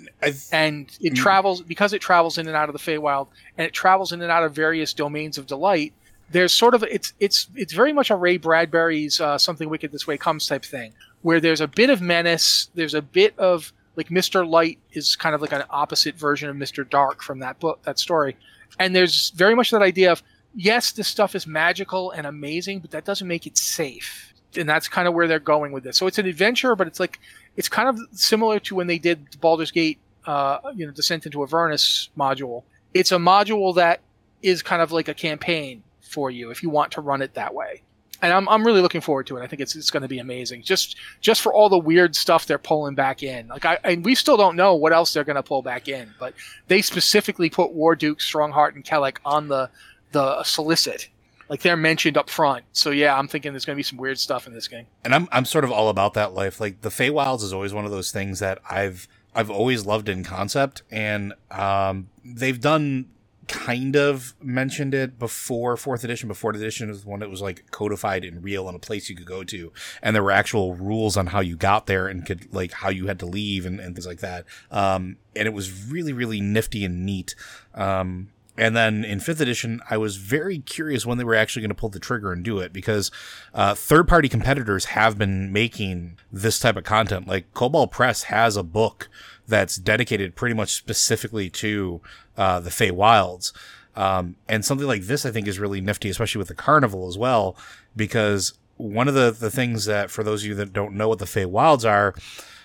[0.52, 1.16] and it Mm.
[1.16, 4.32] travels because it travels in and out of the Feywild, and it travels in and
[4.32, 5.94] out of various domains of delight.
[6.30, 10.08] There's sort of it's it's it's very much a Ray Bradbury's uh, "Something Wicked This
[10.08, 14.12] Way Comes" type thing, where there's a bit of menace, there's a bit of like
[14.12, 17.82] Mister Light is kind of like an opposite version of Mister Dark from that book,
[17.84, 18.36] that story,
[18.80, 20.24] and there's very much that idea of
[20.56, 24.88] yes, this stuff is magical and amazing, but that doesn't make it safe, and that's
[24.88, 25.98] kind of where they're going with this.
[25.98, 27.20] So it's an adventure, but it's like
[27.56, 31.44] it's kind of similar to when they did Baldur's Gate uh, you know, Descent into
[31.44, 32.64] Avernus module.
[32.94, 34.02] It's a module that
[34.42, 37.54] is kind of like a campaign for you if you want to run it that
[37.54, 37.82] way.
[38.22, 39.44] And I'm, I'm really looking forward to it.
[39.44, 40.64] I think it's, it's going to be amazing.
[40.64, 43.48] Just just for all the weird stuff they're pulling back in.
[43.50, 46.14] Like I and we still don't know what else they're going to pull back in,
[46.20, 46.34] but
[46.68, 49.70] they specifically put Warduke, Strongheart, and Kelek on the
[50.16, 51.10] the solicit.
[51.48, 52.66] Like they're mentioned up front.
[52.72, 54.88] So yeah, I'm thinking there's going to be some weird stuff in this game.
[55.04, 56.60] and I'm I'm sort of all about that life.
[56.60, 60.24] Like the Feywilds is always one of those things that I've I've always loved in
[60.24, 63.10] concept, and um, they've done
[63.48, 66.28] kind of mentioned it before fourth edition.
[66.28, 69.28] Before edition was one that was like codified and real and a place you could
[69.28, 72.72] go to, and there were actual rules on how you got there and could like
[72.72, 74.46] how you had to leave and, and things like that.
[74.72, 77.36] Um, and it was really really nifty and neat.
[77.76, 81.70] Um, and then in fifth edition, I was very curious when they were actually going
[81.70, 83.12] to pull the trigger and do it because
[83.54, 87.28] uh, third party competitors have been making this type of content.
[87.28, 89.10] Like Kobold Press has a book
[89.48, 92.02] that's dedicated pretty much specifically to
[92.38, 93.54] uh, the Fey Wilds.
[93.96, 97.18] Um, and something like this, I think, is really nifty, especially with the carnival as
[97.18, 97.56] well,
[97.96, 101.20] because one of the, the things that, for those of you that don't know what
[101.20, 102.14] the Fey Wilds are,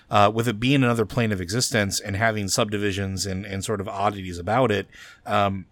[0.09, 3.87] uh, with it being another plane of existence and having subdivisions and, and sort of
[3.87, 4.87] oddities about it,
[5.25, 5.65] um,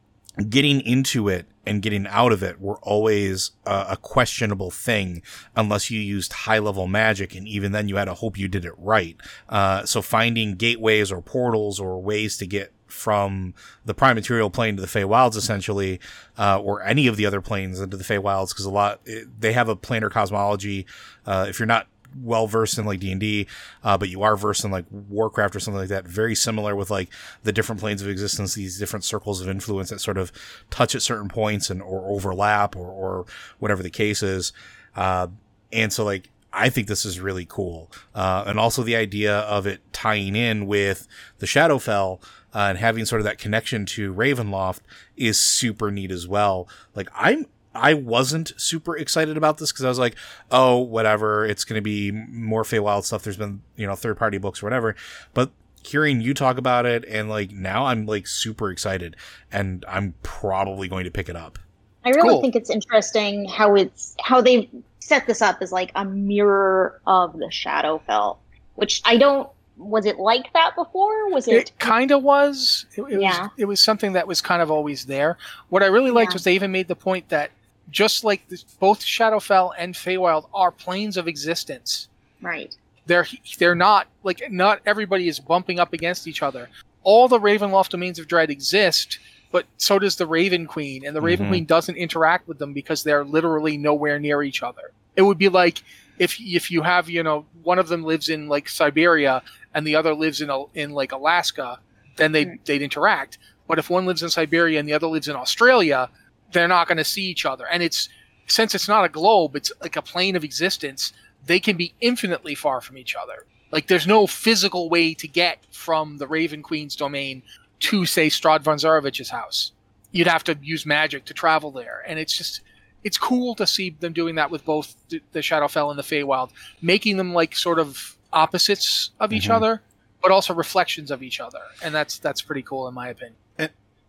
[0.50, 5.22] getting into it and getting out of it were always a questionable thing
[5.56, 8.66] unless you used high level magic and even then you had to hope you did
[8.66, 9.18] it right
[9.50, 13.54] uh, so finding gateways or portals or ways to get from
[13.86, 16.00] the prime material plane to the Feywilds essentially,
[16.38, 19.54] uh, or any of the other planes into the Feywilds, because a lot it, they
[19.54, 20.86] have a planar cosmology.
[21.26, 21.88] Uh, if you're not
[22.22, 23.48] well versed in like D and D,
[23.84, 26.90] uh, but you are versed in like Warcraft or something like that, very similar with
[26.90, 27.10] like
[27.44, 30.32] the different planes of existence, these different circles of influence that sort of
[30.70, 33.26] touch at certain points and or overlap or, or
[33.60, 34.52] whatever the case is.
[34.96, 35.28] Uh,
[35.72, 37.92] and so like I think this is really cool.
[38.16, 42.22] Uh, and also the idea of it tying in with the Shadowfell
[42.54, 44.80] uh, and having sort of that connection to Ravenloft
[45.16, 46.68] is super neat as well.
[46.96, 47.46] Like I'm,
[47.76, 50.16] I wasn't super excited about this because I was like,
[50.52, 51.46] oh, whatever.
[51.46, 53.24] It's going to be more Feywild stuff.
[53.24, 54.96] There's been, you know, third party books or whatever.
[55.34, 55.52] But
[55.84, 59.16] hearing you talk about it and like now I'm like super excited
[59.52, 61.58] and I'm probably going to pick it up.
[62.04, 62.42] I really Cool.
[62.42, 67.34] think it's interesting how it's how they set this up as like a mirror of
[67.38, 68.38] the Shadowfell,
[68.76, 69.50] which I don't.
[69.78, 71.30] Was it like that before?
[71.32, 71.54] Was it?
[71.56, 72.86] It kind of was.
[72.98, 73.44] It, it Yeah.
[73.44, 73.50] was.
[73.58, 75.38] It was something that was kind of always there.
[75.70, 76.36] What I really liked Yeah.
[76.36, 77.52] was they even made the point that
[77.92, 82.08] just like this, both Shadowfell and Feywild are planes of existence.
[82.42, 82.76] right.
[83.06, 83.26] They're
[83.58, 86.70] they're not like not everybody is bumping up against each other.
[87.02, 89.18] All the Ravenloft domains of dread exist,
[89.52, 91.50] but so does the Raven Queen, and the Raven Mhm.
[91.50, 94.92] Queen doesn't interact with them because they're literally nowhere near each other.
[95.16, 95.82] It would be like
[96.20, 99.42] if if you have you know one of them lives in like Siberia
[99.74, 101.80] and the other lives in a, in like Alaska,
[102.18, 103.40] then they they'd interact.
[103.68, 106.10] But if one lives in Siberia and the other lives in Australia,
[106.52, 107.66] they're not going to see each other.
[107.68, 108.10] And it's
[108.48, 111.14] since it's not a globe, it's like a plane of existence.
[111.46, 113.46] They can be infinitely far from each other.
[113.72, 117.44] Like there's no physical way to get from the Raven Queen's domain
[117.82, 119.72] to say Strahd von Zarovich's house.
[120.12, 122.62] You'd have to use magic to travel there, and it's just
[123.04, 126.50] it's cool to see them doing that with both the, Shadowfell and the Feywild,
[126.82, 129.54] making them like sort of opposites of each Mhm.
[129.56, 129.82] other,
[130.22, 133.36] but also reflections of each other, and that's that's pretty cool in my opinion.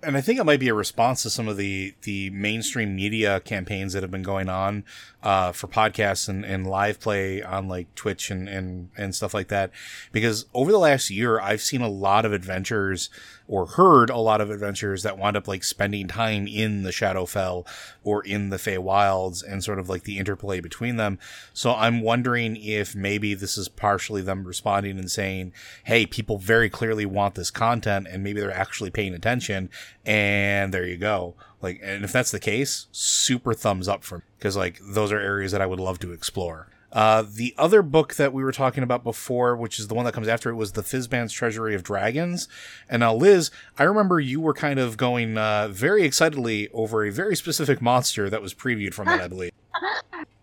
[0.02, 3.40] And I think it might be a response to some of the the mainstream media
[3.40, 4.84] campaigns that have been going on
[5.22, 9.48] uh, for podcasts and, and live play on like Twitch and, and and stuff like
[9.48, 9.70] that.
[10.12, 13.10] Because over the last year, I've seen a lot of adventures
[13.46, 17.66] or heard a lot of adventures that wound up like spending time in the Shadowfell
[18.04, 21.18] or in the Fey Wilds and sort of like the interplay between them.
[21.52, 25.52] So I'm wondering if maybe this is partially them responding and saying,
[25.84, 29.68] "Hey, people very clearly want this content, and maybe they're actually paying attention."
[30.06, 31.34] And there you go.
[31.62, 35.18] Like, and if that's the case, super thumbs up for me because like those are
[35.18, 36.68] areas that I would love to explore.
[36.92, 40.12] Uh, the other book that we were talking about before, which is the one that
[40.12, 42.48] comes after it, was the Fizban's Treasury of Dragons.
[42.88, 47.12] And now, Liz, I remember you were kind of going uh, very excitedly over a
[47.12, 49.52] very specific monster that was previewed from that, I believe.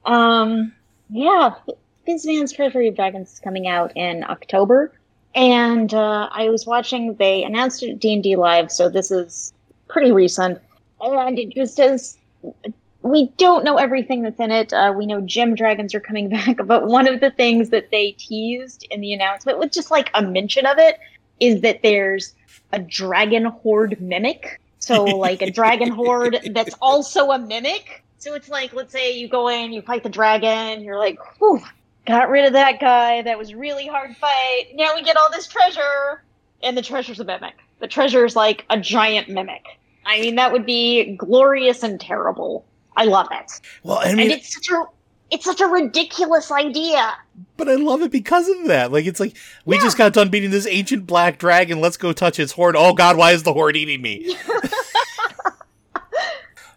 [0.05, 0.71] Um,
[1.09, 1.53] yeah,
[2.07, 4.93] Fizban's Treasury of Dragons is coming out in October,
[5.35, 7.15] and uh, I was watching.
[7.15, 9.51] They announced it D and D Live, so this is
[9.89, 10.61] pretty recent,
[11.01, 12.17] and it just as
[13.01, 14.73] we don't know everything that's in it.
[14.73, 18.11] Uh, we know gem dragons are coming back, but one of the things that they
[18.11, 20.99] teased in the announcement, with just like a mention of it,
[21.39, 22.33] is that there's
[22.73, 24.59] a dragon hoard mimic.
[24.79, 28.03] So, like a dragon hoard that's also a mimic.
[28.19, 31.61] So it's like, let's say you go in, you fight the dragon, you're like, whew,
[32.05, 33.21] got rid of that guy.
[33.21, 34.69] That was really hard fight.
[34.73, 36.23] Now we get all this treasure.
[36.63, 37.53] And the treasure's a mimic.
[37.79, 39.65] The treasure's like a giant mimic.
[40.07, 42.65] I mean, that would be glorious and terrible.
[42.95, 43.51] I love it.
[43.83, 44.85] Well, I and it's such a
[45.29, 47.13] it's such a ridiculous idea.
[47.57, 48.93] but I love it because of that.
[48.93, 49.81] Like, it's like, we Yeah.
[49.83, 51.81] just got done beating this ancient black dragon.
[51.81, 52.75] Let's go touch its hoard.
[52.77, 54.37] Oh, God, why is the hoard eating me?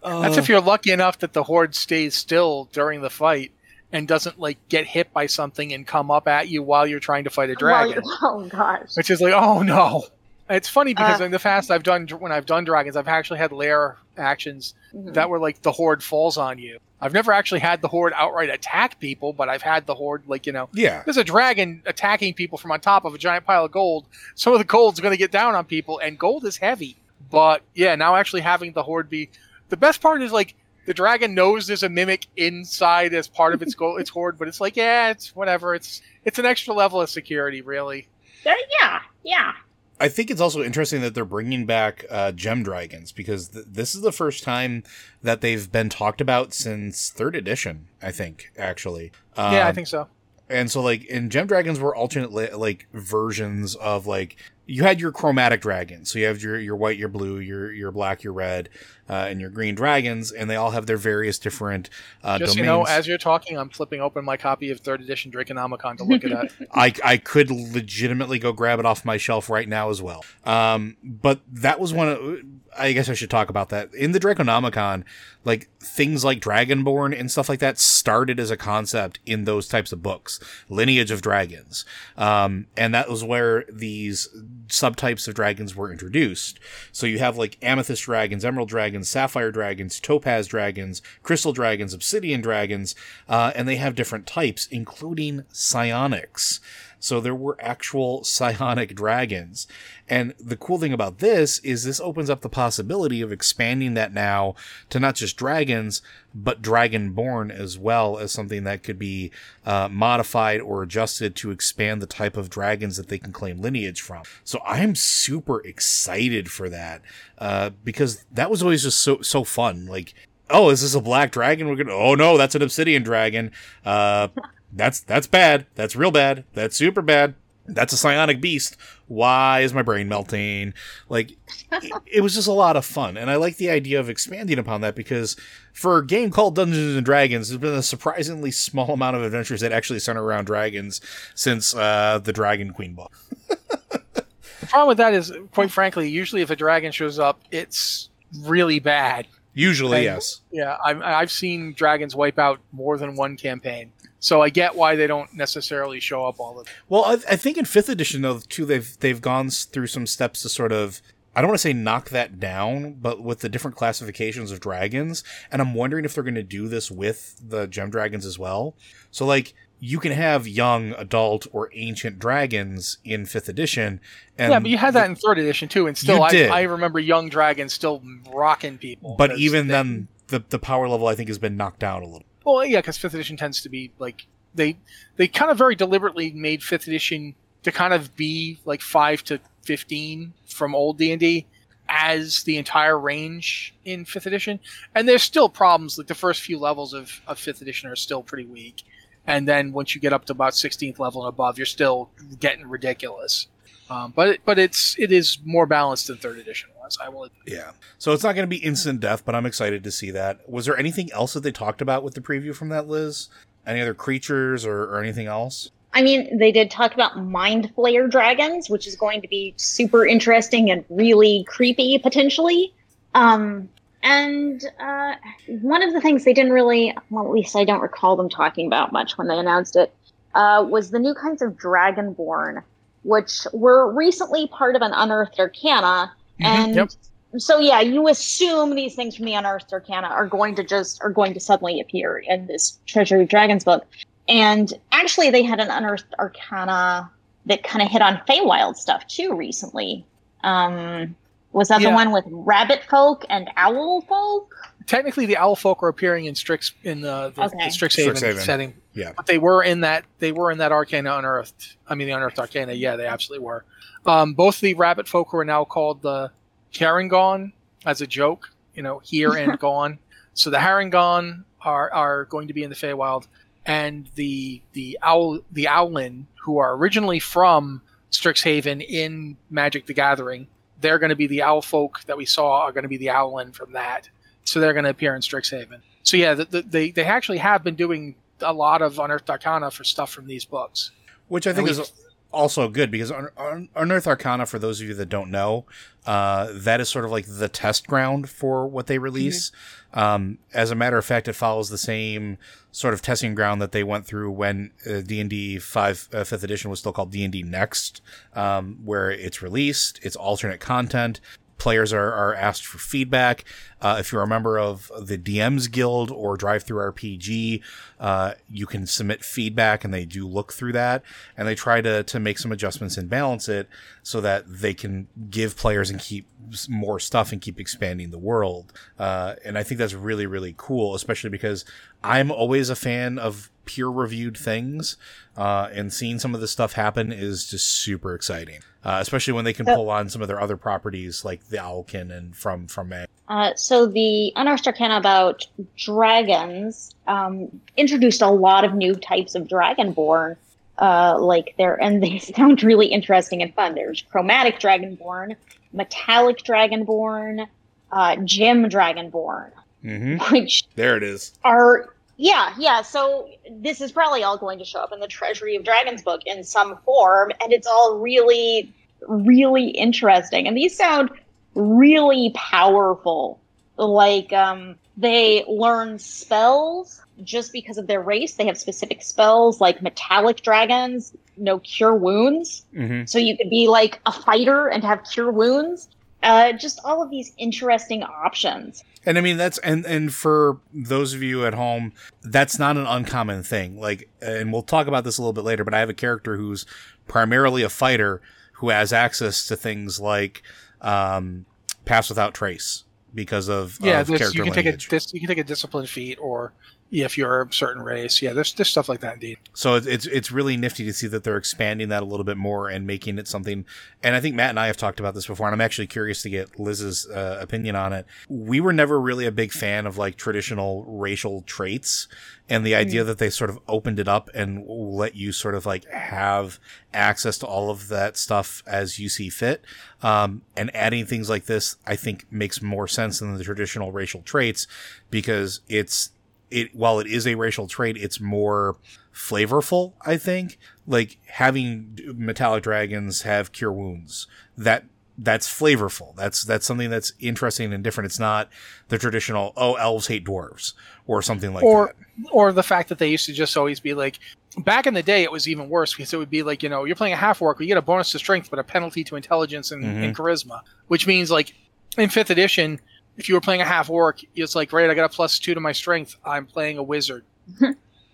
[0.02, 3.52] That's Uh, if you're lucky enough that the hoard stays still during the fight
[3.92, 7.24] and doesn't like get hit by something and come up at you while you're trying
[7.24, 8.02] to fight a dragon.
[8.04, 8.96] Well, oh gosh.
[8.96, 10.04] which is like, oh no.
[10.50, 11.24] It's funny because Uh.
[11.24, 15.14] in the past I've done when I've done dragons, I've actually had lair actions Mhm.
[15.14, 16.78] that were like the hoard falls on you.
[17.00, 20.46] I've never actually had the hoard outright attack people, but I've had the hoard like
[20.46, 21.02] you know, yeah.
[21.04, 24.06] there's a dragon attacking people from on top of a giant pile of gold.
[24.34, 26.96] Some of the gold's going to get down on people, and gold is heavy.
[27.30, 29.30] But yeah, now actually having the hoard be
[29.68, 30.54] the best part is like
[30.86, 34.48] the dragon knows there's a mimic inside as part of its gold, its hoard, but
[34.48, 35.74] it's like yeah, it's whatever.
[35.74, 38.08] It's it's an extra level of security, really.
[38.44, 39.52] There- yeah, yeah.
[40.00, 43.94] I think it's also interesting that they're bringing back uh, gem dragons because th- this
[43.94, 44.82] is the first time
[45.22, 47.88] that they've been talked about since third edition.
[48.02, 49.12] I think actually.
[49.36, 50.08] yeah, I Um, think so.
[50.48, 54.34] And so, like, in Gem Dragons were alternate li- like versions of like
[54.66, 56.10] you had your chromatic dragons.
[56.10, 58.68] So you have your your white, your blue, your your black, your red,
[59.08, 61.90] uh, and your green dragons, and they all have their various different
[62.22, 62.56] uh, Just domains.
[62.56, 66.04] you know, as you're talking, I'm flipping open my copy of third edition Draconomicon to
[66.04, 66.52] look at it.
[66.72, 70.24] I I could legitimately go grab it off my shelf right now as well.
[70.44, 72.38] Um, but that was one of.
[72.78, 75.04] I guess I should talk about that in the Draconomicon.
[75.44, 79.90] Like things like Dragonborn and stuff like that started as a concept in those types
[79.90, 81.84] of books, Lineage of Dragons,
[82.16, 84.28] um, and that was where these
[84.68, 86.60] subtypes of dragons were introduced.
[86.92, 88.68] So you have like amethyst dragons, emerald
[89.00, 92.94] dragons, sapphire dragons, topaz dragons, crystal dragons, obsidian dragons,
[93.28, 96.60] uh, and they have different types, including psionics.
[97.00, 99.66] So there were actual psionic dragons.
[100.08, 104.12] And the cool thing about this is this opens up the possibility of expanding that
[104.12, 104.54] now
[104.90, 106.02] to not just dragons,
[106.34, 109.30] but dragonborn as well as something that could be
[109.64, 114.00] uh, modified or adjusted to expand the type of dragons that they can claim lineage
[114.00, 114.22] from.
[114.44, 117.02] So I'm super excited for that
[117.38, 119.86] uh, because that was always just so so fun.
[119.86, 120.14] Like,
[120.48, 121.68] oh, is this a black dragon?
[121.68, 121.94] We're gonna.
[121.94, 123.52] Oh no, that's an obsidian dragon.
[123.84, 124.28] Uh,
[124.72, 125.66] that's that's bad.
[125.74, 126.44] That's real bad.
[126.54, 127.34] That's super bad.
[127.66, 128.76] That's a psionic beast.
[129.06, 130.74] Why is my brain melting?
[131.08, 131.32] Like,
[131.70, 134.58] it, it was just a lot of fun, and I like the idea of expanding
[134.58, 135.36] upon that because
[135.72, 139.60] for a game called Dungeons and Dragons, there's been a surprisingly small amount of adventures
[139.60, 141.00] that actually center around dragons
[141.36, 143.12] since uh, the Dragon Queen book.
[143.48, 148.08] The problem with that is, quite frankly, usually if a dragon shows up, it's
[148.40, 149.26] really bad.
[149.54, 150.40] Usually, And- yes.
[150.52, 153.92] Yeah, I've, I've seen dragons wipe out more than one campaign.
[154.20, 156.74] So I get why they don't necessarily show up all the time.
[156.88, 160.42] Well, I, I think in fifth edition though too, they've they've gone through some steps
[160.42, 161.00] to sort of
[161.34, 165.22] I don't want to say knock that down, but with the different classifications of dragons,
[165.50, 168.74] and I'm wondering if they're going to do this with the gem dragons as well.
[169.10, 174.00] So like you can have young, adult, or ancient dragons in fifth edition.
[174.36, 176.28] And yeah, but you had that in third edition too, and still, I.
[176.52, 179.14] I remember young dragons still rocking people.
[179.16, 182.06] But even they- then, the the power level I think has been knocked down a
[182.06, 182.26] little.
[182.44, 184.76] Well, yeah, because fifth edition tends to be like they
[185.16, 189.40] they kind of very deliberately made fifth edition to kind of be like five to
[189.62, 191.46] fifteen from old D and D
[191.88, 194.60] as the entire range in fifth edition,
[194.94, 195.98] and there's still problems.
[195.98, 198.84] Like the first few levels of, of fifth edition are still pretty weak,
[199.26, 202.66] and then once you get up to about sixteenth level and above, you're still getting
[202.66, 203.48] ridiculous.
[203.88, 207.06] Um, but but it's it is more balanced than third edition was.
[207.06, 207.24] I will.
[207.24, 207.42] admit.
[207.46, 207.72] Yeah.
[207.98, 210.48] So it's not going to be instant death, but I'm excited to see that.
[210.48, 213.28] Was there anything else that they talked about with the preview from that, Liz?
[213.66, 215.70] Any other creatures or, or anything else?
[215.92, 220.06] I mean, they did talk about mind flayer dragons, which is going to be super
[220.06, 222.72] interesting and really creepy potentially.
[223.14, 223.68] Um,
[224.02, 225.16] and uh,
[225.48, 228.66] one of the things they didn't really, well, at least I don't recall them talking
[228.66, 229.92] about much when they announced it,
[230.34, 232.62] uh, was the new kinds of dragonborn,
[233.02, 236.12] which were recently part of an unearthed arcana.
[236.42, 236.90] And Yep.
[237.38, 241.10] so, yeah, you assume these things from the unearthed arcana are going to just are
[241.10, 243.86] going to suddenly appear in this Treasury of Dragons book.
[244.28, 247.10] And actually, they had an unearthed arcana
[247.46, 250.04] that kind of hit on Feywild stuff too recently.
[250.44, 251.16] Um,
[251.52, 254.54] was that the one with rabbit folk and owl folk?
[254.90, 257.56] Technically the owl folk are appearing in Strix in the, the, Okay.
[257.58, 258.40] the Strixhaven, Strixhaven.
[258.40, 258.74] setting.
[258.92, 259.12] Yeah.
[259.16, 261.76] But they were in that they were in that Arcana Unearthed.
[261.86, 263.64] I mean the Unearthed Arcana, yeah, they absolutely were.
[264.04, 266.32] Um, both the rabbit folk who are now called the
[266.74, 267.52] Harengon
[267.86, 269.98] as a joke, you know, here and gone.
[270.34, 273.28] So the Harengon are are going to be in the Feywild
[273.64, 280.48] and the the owl the Owlin, who are originally from Strixhaven in Magic the Gathering,
[280.80, 283.10] they're going to be the owl folk that we saw are going to be the
[283.10, 284.08] Owlin from that
[284.50, 285.80] so they're going to appear in Strixhaven.
[286.02, 289.70] So yeah, the, the, they they actually have been doing a lot of Unearthed Arcana
[289.70, 290.90] for stuff from these books.
[291.28, 291.92] Which I think we- is
[292.32, 295.64] also good because Un- Un- Unearthed Arcana, for those of you that don't know,
[296.06, 299.50] uh, that is sort of like the test ground for what they release.
[299.92, 302.38] Um, as a matter of fact, it follows the same
[302.72, 306.22] sort of testing ground that they went through when uh, D and D five uh,
[306.24, 308.00] fifth edition was still called D and D Next,
[308.34, 311.20] um, where it's released, it's alternate content.
[311.58, 313.44] Players are, are asked for feedback.
[313.80, 317.62] Uh, if you're a member of the DMs Guild or DriveThruRPG,
[317.98, 321.02] uh, you can submit feedback and they do look through that
[321.36, 323.68] and they try to, to make some adjustments and balance it
[324.02, 326.26] so that they can give players and keep
[326.68, 328.72] more stuff and keep expanding the world.
[328.98, 331.64] Uh, and I think that's really, really cool, especially because
[332.02, 334.96] I'm always a fan of peer reviewed things.
[335.36, 339.44] Uh, and seeing some of this stuff happen is just super exciting, uh, especially when
[339.44, 342.88] they can pull on some of their other properties like the Owlkin and from, from
[342.88, 343.08] Mag.
[343.30, 345.46] Uh, so the Unearthed Arcana about
[345.78, 350.36] dragons um, introduced a lot of new types of dragonborn.
[350.78, 353.74] Uh, like there, and they sound really interesting and fun.
[353.74, 355.36] There's chromatic dragonborn,
[355.74, 357.46] metallic dragonborn,
[357.92, 359.52] uh, gem dragonborn,
[359.84, 360.34] Mm-hmm.
[360.34, 361.32] which There it is.
[361.44, 365.56] are yeah yeah so this is probably all going to show up in the treasury
[365.56, 368.70] of dragons book in some form and it's all really
[369.08, 371.08] really interesting and these sound
[371.54, 373.40] really powerful
[373.76, 379.82] like um they learn spells just because of their race they have specific spells like
[379.82, 383.04] metallic dragons know cure wounds Mm-hmm.
[383.06, 385.88] so you could be like a fighter and have cure wounds
[386.22, 391.14] uh, just all of these interesting options And I mean that's and and for those
[391.14, 393.80] of you at home, that's not an uncommon thing.
[393.80, 395.64] Like, and we'll talk about this a little bit later.
[395.64, 396.66] But I have a character who's
[397.08, 398.20] primarily a fighter
[398.60, 400.42] who has access to things like
[400.80, 401.46] um,
[401.84, 404.88] pass without trace because of Yeah, of this, character you can take a lineage.
[404.88, 406.52] dis, you can take a discipline feat, or
[406.90, 409.38] yeah, if you're a certain race, yeah, there's there's stuff like that indeed.
[409.54, 412.36] So it's, it's it's really nifty to see that they're expanding that a little bit
[412.36, 413.64] more and making it something.
[414.02, 416.22] And I think Matt and I have talked about this before, and I'm actually curious
[416.22, 418.06] to get Liz's uh, opinion on it.
[418.28, 422.08] We were never really a big fan of like traditional racial traits,
[422.50, 425.64] and the idea that they sort of opened it up and let you sort of
[425.64, 426.58] like have
[426.92, 429.64] access to all of that stuff as you see fit.
[430.02, 434.22] Um, and adding things like this, I think makes more sense than the traditional racial
[434.22, 434.66] traits
[435.10, 436.10] because it's
[436.50, 438.76] it while it is a racial trait, it's more
[439.14, 439.92] flavorful.
[440.04, 440.58] I think
[440.88, 444.26] like having metallic dragons have cure wounds
[444.58, 444.84] that
[445.22, 446.14] that's flavorful.
[446.16, 448.06] That's that's something that's interesting and different.
[448.06, 448.48] It's not
[448.88, 450.72] the traditional oh elves hate dwarves
[451.06, 452.28] or something like or that.
[452.32, 454.18] or the fact that they used to just always be like
[454.58, 456.84] back in the day it was even worse because it would be like you know
[456.84, 459.14] you're playing a half orc you get a bonus to strength but a penalty to
[459.14, 460.04] intelligence and, Mhm.
[460.04, 461.54] and charisma which means like
[461.98, 462.80] in fifth edition
[463.16, 465.54] if you were playing a half orc it's like great i got a plus two
[465.54, 467.24] to my strength i'm playing a wizard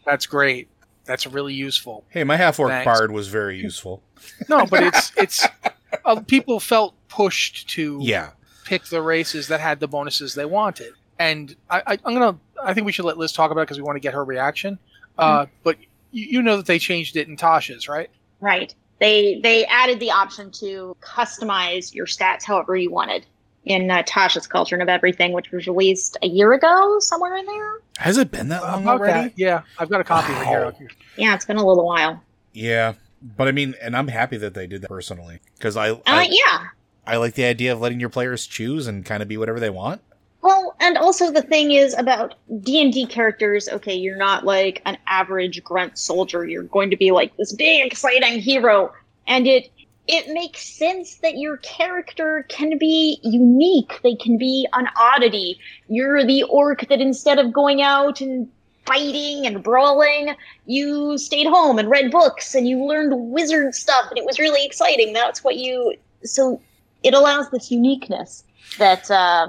[0.04, 0.68] that's great
[1.04, 4.02] that's really useful Hey, my half orc bard was very useful.
[4.48, 5.46] no but it's it's
[6.04, 8.30] uh, people felt pushed to Yeah.
[8.64, 10.92] pick the races that had the bonuses they wanted.
[11.18, 12.38] And I, I, I'm gonna.
[12.62, 14.22] I think we should let Liz talk about it because we want to get her
[14.24, 14.78] reaction.
[15.18, 15.78] Uh, but
[16.12, 18.10] you, you know that they changed it in Tasha's, right?
[18.40, 18.74] Right.
[19.00, 23.24] They they added the option to customize your stats however you wanted
[23.64, 27.72] in uh, Tasha's Cauldron of Everything, which was released a year ago, somewhere in there.
[27.98, 29.28] Has it been that long About already?
[29.30, 29.62] that, yeah.
[29.78, 30.46] I've got a copy of it
[30.76, 30.90] here.
[31.16, 32.22] Yeah, it's been a little while.
[32.52, 32.92] Yeah.
[33.22, 36.28] But I mean, and I'm happy that they did that personally because I Uh, I,
[36.30, 36.66] yeah.
[37.06, 39.70] I like the idea of letting your players choose and kind of be whatever they
[39.70, 40.00] want.
[40.42, 43.68] Well, and also the thing is about D and D characters.
[43.68, 46.44] Okay, you're not like an average grunt soldier.
[46.44, 48.92] You're going to be like this big, exciting hero,
[49.26, 49.70] and it
[50.08, 53.98] it makes sense that your character can be unique.
[54.02, 55.58] They can be an oddity.
[55.88, 58.48] You're the orc that instead of going out and
[58.86, 60.36] fighting and brawling,
[60.66, 64.64] you stayed home and read books and you learned wizard stuff, and it was really
[64.64, 65.12] exciting.
[65.12, 65.94] That's what you.
[66.22, 66.60] So
[67.02, 68.44] it allows this uniqueness
[68.78, 69.10] that.
[69.10, 69.48] uh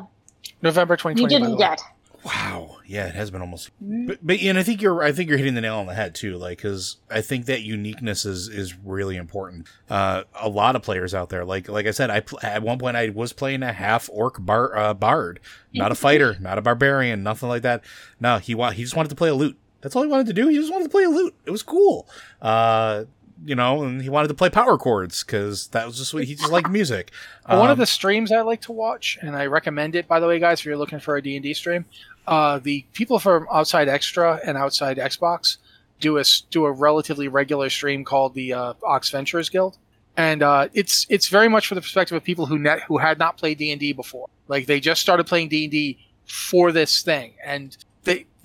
[0.62, 1.24] November you 2020.
[1.24, 1.82] by the didn't get.
[2.26, 2.78] Wow.
[2.86, 3.70] Yeah, it has been almost.
[3.82, 4.08] Mm-hmm.
[4.08, 6.16] But, but and I think you're I think you're hitting the nail on the head
[6.16, 6.38] too.
[6.38, 9.68] Like, because I think that uniqueness is is really important.
[9.90, 12.80] Uh, a lot of players out there, like like I said, I pl- at one
[12.80, 15.40] point I was playing a half orc bar uh, bard,
[15.74, 17.84] not a fighter, not a barbarian, nothing like that.
[18.20, 19.58] No, he wa- he just wanted to play a lute.
[19.82, 20.48] That's all he wanted to do.
[20.48, 21.36] He just wanted to play a lute.
[21.46, 22.10] It was cool.
[22.42, 23.06] Uh,
[23.46, 26.36] you know, and he wanted to play power chords because that was just what he
[26.36, 27.12] just liked music.
[27.48, 30.20] Well, one of Um, the streams I like to watch, and I recommend it, by
[30.20, 31.86] the way, guys, if you're looking for a D&D stream,
[32.28, 35.58] uh, the people from Outside Xtra and Outside Xbox
[36.00, 39.78] do a, do a relatively regular stream called the uh, Ox Ventures Guild.
[40.16, 43.20] And uh, it's it's very much for the perspective of people who net, who had
[43.20, 44.28] not played D&D before.
[44.48, 47.34] Like, they just started playing D&D for this thing.
[47.46, 47.78] And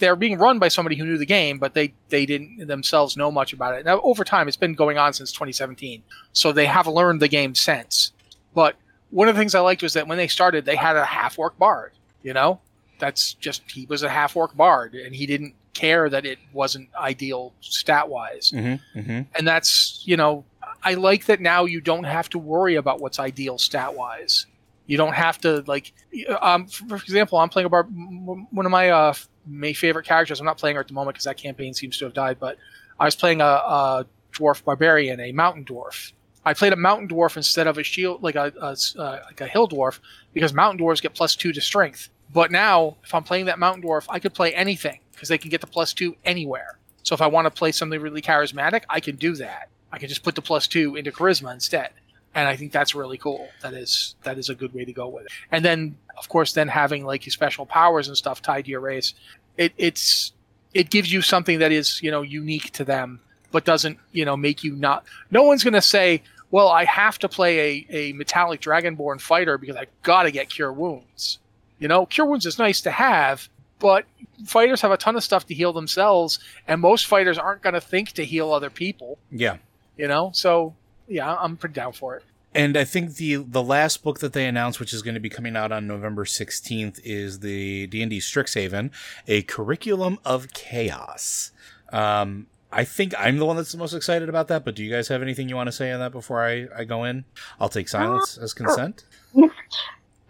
[0.03, 3.31] they're being run by somebody who knew the game, but they, they didn't themselves know
[3.31, 3.85] much about it.
[3.85, 6.03] Now, over time, it's been going on since 2017.
[6.33, 8.11] So they have learned the game since.
[8.53, 8.75] But
[9.11, 11.39] one of the things I liked was that when they started, they had a half
[11.39, 11.93] orc bard.
[12.25, 12.59] You know,
[12.99, 16.89] that's just he was a half orc bard, and he didn't care that it wasn't
[16.97, 18.51] ideal stat wise.
[18.53, 19.27] mhm, mhm.
[19.37, 20.45] And that's you know,
[20.83, 24.47] I like that now you don't have to worry about what's ideal stat wise.
[24.87, 25.93] You don't have to like,
[26.41, 27.85] um, for example, I'm playing a bar.
[27.85, 29.15] One of my uh,
[29.47, 30.41] my favorite characters.
[30.41, 32.39] I'm not playing her at the moment because that campaign seems to have died.
[32.39, 32.59] But
[32.99, 36.13] I was playing a, a dwarf barbarian, a mountain dwarf.
[36.45, 39.47] I played a mountain dwarf instead of a shield, like a, a uh, like a
[39.47, 40.01] hill dwarf,
[40.33, 42.09] because mountain dwarves get plus two to strength.
[42.33, 45.51] But now, if I'm playing that mountain dwarf, I could play anything because they can
[45.51, 46.79] get the plus two anywhere.
[47.03, 49.69] So if I want to play something really charismatic, I can do that.
[49.93, 51.91] I can just put the plus two into charisma instead,
[52.35, 53.49] and I think that's really cool.
[53.61, 55.33] That is that is a good way to go with it.
[55.51, 58.81] And then, of course, then having like your special powers and stuff tied to your
[58.81, 59.15] race,
[59.57, 60.33] it, it's
[60.75, 63.21] it gives you something that is you know unique to them,
[63.51, 65.05] but doesn't you know make you not.
[65.31, 69.77] No one's gonna say, well, I have to play a, a metallic dragonborn fighter because
[69.77, 71.39] I gotta get cure wounds.
[71.79, 74.07] You know, cure wounds is nice to have, but
[74.47, 78.13] fighters have a ton of stuff to heal themselves, and most fighters aren't gonna think
[78.13, 79.19] to heal other people.
[79.31, 79.59] Yeah.
[79.99, 80.75] You know, so
[81.09, 82.25] yeah, I'm pretty down for it.
[82.55, 85.31] And I think the the last book that they announced, which is going to be
[85.31, 88.91] coming out on November sixteenth, is the D and D Strixhaven,
[89.27, 91.53] a curriculum of chaos.
[91.93, 94.65] Um, I think I'm the one that's the most excited about that.
[94.65, 96.85] But do you guys have anything you want to say on that before I, I
[96.85, 97.25] go in?
[97.59, 99.05] I'll take silence as consent.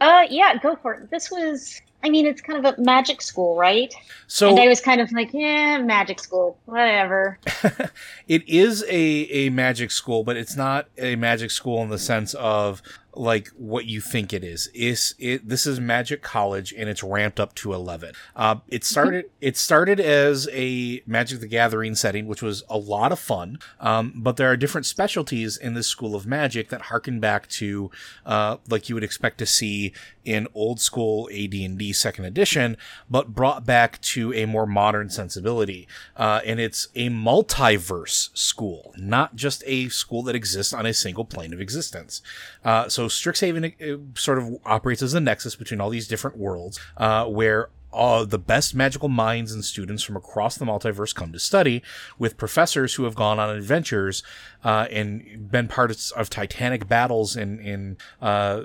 [0.02, 1.10] Uh, yeah, go for it.
[1.10, 3.94] This was, I mean, it's kind of a magic school, right?
[4.26, 7.38] So and I was kind of like, yeah, magic school, whatever.
[8.28, 12.34] it is a a magic school, but it's not a magic school in the sense
[12.34, 12.82] of
[13.14, 14.68] like what you think it is.
[14.74, 18.14] Is it this is Magic College and it's ramped up to eleven.
[18.34, 23.12] Uh, it started it started as a Magic the Gathering setting, which was a lot
[23.12, 23.58] of fun.
[23.80, 27.90] Um, but there are different specialties in this school of magic that harken back to
[28.24, 29.92] uh, like you would expect to see
[30.24, 32.76] in old school AD&D second edition,
[33.10, 35.88] but brought back to a more modern sensibility.
[36.16, 41.24] Uh, and it's a multiverse school, not just a school that exists on a single
[41.24, 42.22] plane of existence.
[42.64, 46.78] Uh, so Strixhaven uh, sort of operates as a nexus between all these different worlds,
[46.96, 51.38] uh, where all the best magical minds and students from across the multiverse come to
[51.38, 51.82] study,
[52.18, 54.22] with professors who have gone on adventures
[54.64, 58.62] uh, and been part of, of titanic battles in in uh,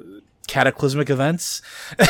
[0.47, 1.61] cataclysmic events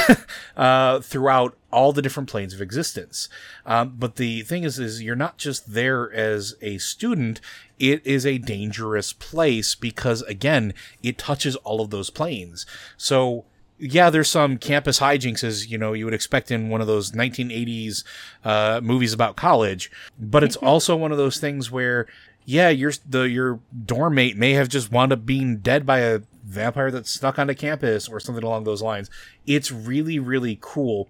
[0.57, 3.27] uh, throughout all the different planes of existence.
[3.65, 7.41] Um, but the thing is, is you're not just there as a student.
[7.79, 10.73] It is a dangerous place because again,
[11.03, 12.65] it touches all of those planes.
[12.95, 13.45] So
[13.79, 17.11] yeah, there's some campus hijinks as you know you would expect in one of those
[17.11, 18.03] 1980s
[18.43, 22.07] uh, movies about college, but it's also one of those things where
[22.45, 26.21] yeah, your the your dorm mate may have just wound up being dead by a
[26.47, 29.09] vampire that's snuck onto campus or something along those lines.
[29.45, 31.09] It's really really cool,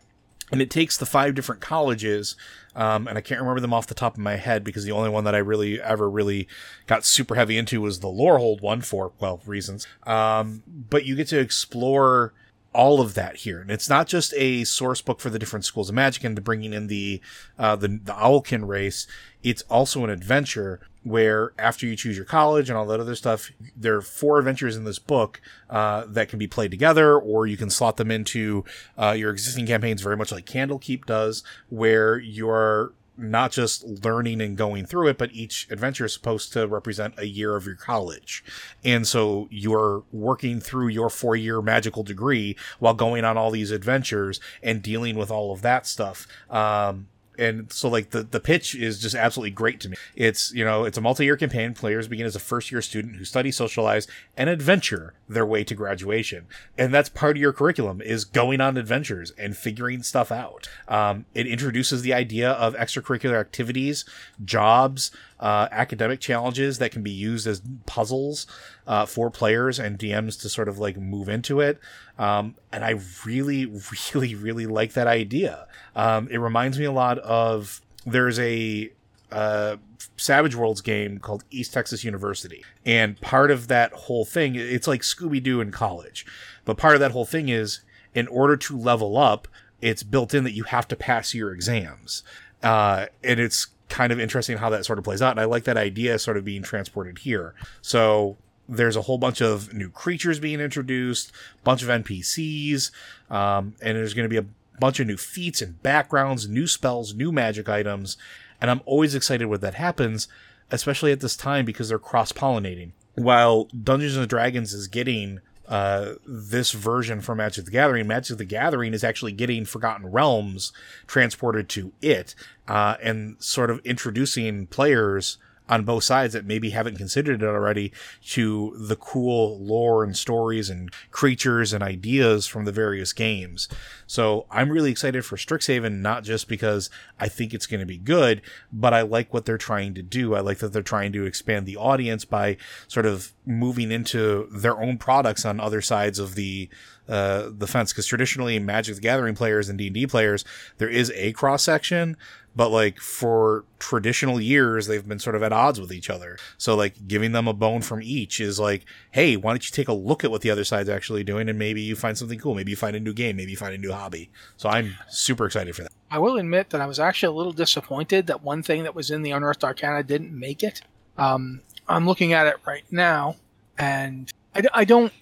[0.52, 2.36] and it takes the five different colleges.
[2.76, 5.10] Um, and I can't remember them off the top of my head because the only
[5.10, 6.48] one that I really ever really
[6.86, 9.88] got super heavy into was the Lorehold one for well reasons.
[10.04, 12.34] Um, but you get to explore
[12.78, 13.60] all of that here.
[13.60, 16.74] And it's not just a source book for the different schools of magic and bringing
[16.74, 17.20] in the,
[17.58, 19.08] uh, the, the Owlkin race.
[19.42, 23.50] It's also an adventure where after you choose your college and all that other stuff,
[23.76, 27.58] there are four adventures in this book, uh, that can be played together or you
[27.58, 28.64] can slot them into,
[28.96, 34.58] uh, your existing campaigns very much like Candlekeep does, where you're, not just learning and
[34.58, 38.44] going through it, but each adventure is supposed to represent a year of your college.
[38.84, 43.72] And so you're working through your four year magical degree while going on all these
[43.72, 46.28] adventures and dealing with all of that stuff.
[46.50, 47.08] Um,
[47.38, 49.98] and so like the the pitch is just absolutely great to me.
[50.16, 51.74] It's you know it's a multi-year campaign.
[51.74, 56.48] Players begin as a first-year student who study, socialize, and adventure their way to graduation,
[56.78, 60.70] and that's part of your curriculum is going on adventures and figuring stuff out.
[60.88, 64.06] Um, it introduces the idea of extracurricular activities,
[64.44, 68.48] jobs, uh, academic challenges that can be used as puzzles
[68.88, 71.80] uh, for players and DMs to sort of like move into it.
[72.18, 73.66] Um, and I really,
[74.14, 75.68] really, really like that idea.
[75.96, 78.92] Um, it reminds me a lot of there's a
[79.32, 79.78] uh,
[80.16, 82.64] Savage Worlds game called East Texas University.
[82.86, 86.26] And part of that whole thing, it's like Scooby Doo in college.
[86.66, 87.82] But part of that whole thing is
[88.14, 89.48] in order to level up,
[89.82, 92.24] it's built in that you have to pass your exams.
[92.64, 95.32] Uh, and it's kind of interesting how that sort of plays out.
[95.32, 97.54] And I like that idea sort of being transported here.
[97.82, 101.32] So there's a whole bunch of new creatures being introduced,
[101.64, 102.92] bunch of NPCs,
[103.30, 104.46] um, and there's going to be a
[104.80, 108.18] bunch of new feats and backgrounds, new spells, new magic items.
[108.60, 110.28] And I'm always excited when that happens,
[110.72, 112.92] especially at this time because they're cross pollinating.
[113.16, 118.08] While Dungeons and Dragons is getting uh, this version from Magic the Gathering.
[118.08, 120.72] Magic the Gathering is actually getting Forgotten Realms
[121.08, 122.36] transported to it,
[122.68, 125.38] uh, and sort of introducing players
[125.70, 127.92] on both sides that maybe haven't considered it already
[128.26, 133.68] to the cool lore and stories and creatures and ideas from the various games.
[134.06, 136.90] So I'm really excited for Strixhaven, not just because
[137.20, 138.42] I think it's going to be good,
[138.72, 140.36] but I like what they're trying to do.
[140.36, 142.58] I like that they're trying to expand the audience by
[142.88, 146.70] sort of moving into their own products on other sides of the
[147.08, 150.44] uh, the fence because traditionally Magic the Gathering players and D and D players
[150.78, 152.18] there is a cross section,
[152.58, 156.38] but like for traditional years they've been sort of at odds with each other.
[156.58, 159.88] So like giving them a bone from each is like, hey, why don't you take
[159.88, 162.56] a look at what the other side's actually doing and maybe you find something cool,
[162.56, 164.32] maybe you find a new game, maybe you find a new hobby.
[164.58, 165.92] So I'm super excited for that.
[166.10, 169.12] I will admit that I was actually a little disappointed that one thing that was
[169.12, 170.82] in the Unearthed Arcana didn't make it.
[171.18, 173.36] Um, I'm looking at it right now,
[173.78, 175.14] and I, I don't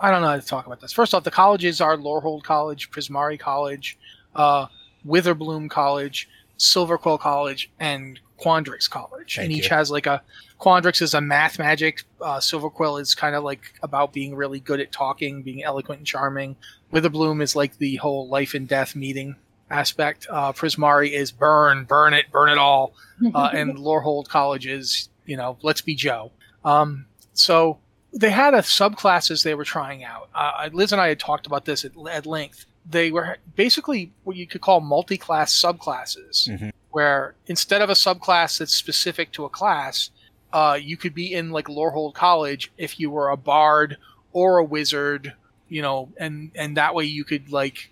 [0.00, 0.92] I don't know how to talk about this.
[0.92, 3.98] First off, the colleges are Lorehold College, Prismari College,
[4.34, 4.66] uh,
[5.06, 6.28] Witherbloom College,
[6.58, 9.76] Silverquill College, and Quandrix College, Thank and each you.
[9.76, 10.22] has like a
[10.60, 12.04] Quandrix is a math magic.
[12.20, 16.06] Uh, Silverquill is kind of like about being really good at talking, being eloquent and
[16.06, 16.56] charming.
[16.92, 19.34] Witherbloom is like the whole life and death meeting
[19.70, 20.26] aspect.
[20.30, 22.94] Uh, Prismari is burn, burn it, burn it all,
[23.34, 26.30] uh, and Lorehold College is you know let's be Joe.
[26.64, 27.78] Um, so
[28.12, 30.28] they had a subclasses they were trying out.
[30.34, 32.66] Uh, Liz and I had talked about this at, at length.
[32.88, 36.72] They were basically what you could call multi-class subclasses, Mhm.
[36.90, 40.10] where instead of a subclass that's specific to a class,
[40.52, 43.96] uh, you could be in like Lorehold College if you were a bard
[44.32, 45.34] or a wizard,
[45.68, 47.90] you know, and and that way you could like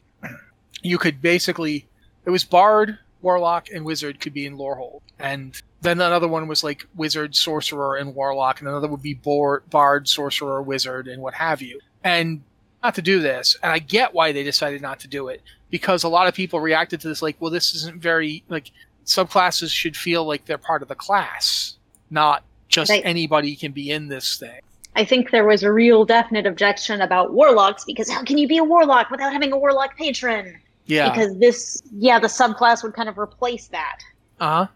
[0.83, 1.87] you could basically
[2.25, 6.63] it was bard, warlock, and wizard could be in Lorehold, and then another one was
[6.63, 11.35] like wizard, sorcerer, and warlock, and another would be board, bard, sorcerer, wizard, and what
[11.35, 11.81] have you.
[12.05, 12.43] And
[12.83, 16.03] not to do this, and I get why they decided not to do it because
[16.05, 18.71] a lot of people reacted to this like, well, this isn't very like
[19.07, 21.77] subclasses should feel like they're part of the class,
[22.11, 23.03] not just Right.
[23.05, 24.61] anybody can be in this thing.
[24.97, 28.59] I think there was a real definite objection about warlocks because how can you be
[28.59, 30.59] a warlock without having a warlock patron?
[30.87, 31.09] Yeah.
[31.11, 33.99] Because this, yeah, the subclass would kind of replace that.
[34.41, 34.67] Uh huh.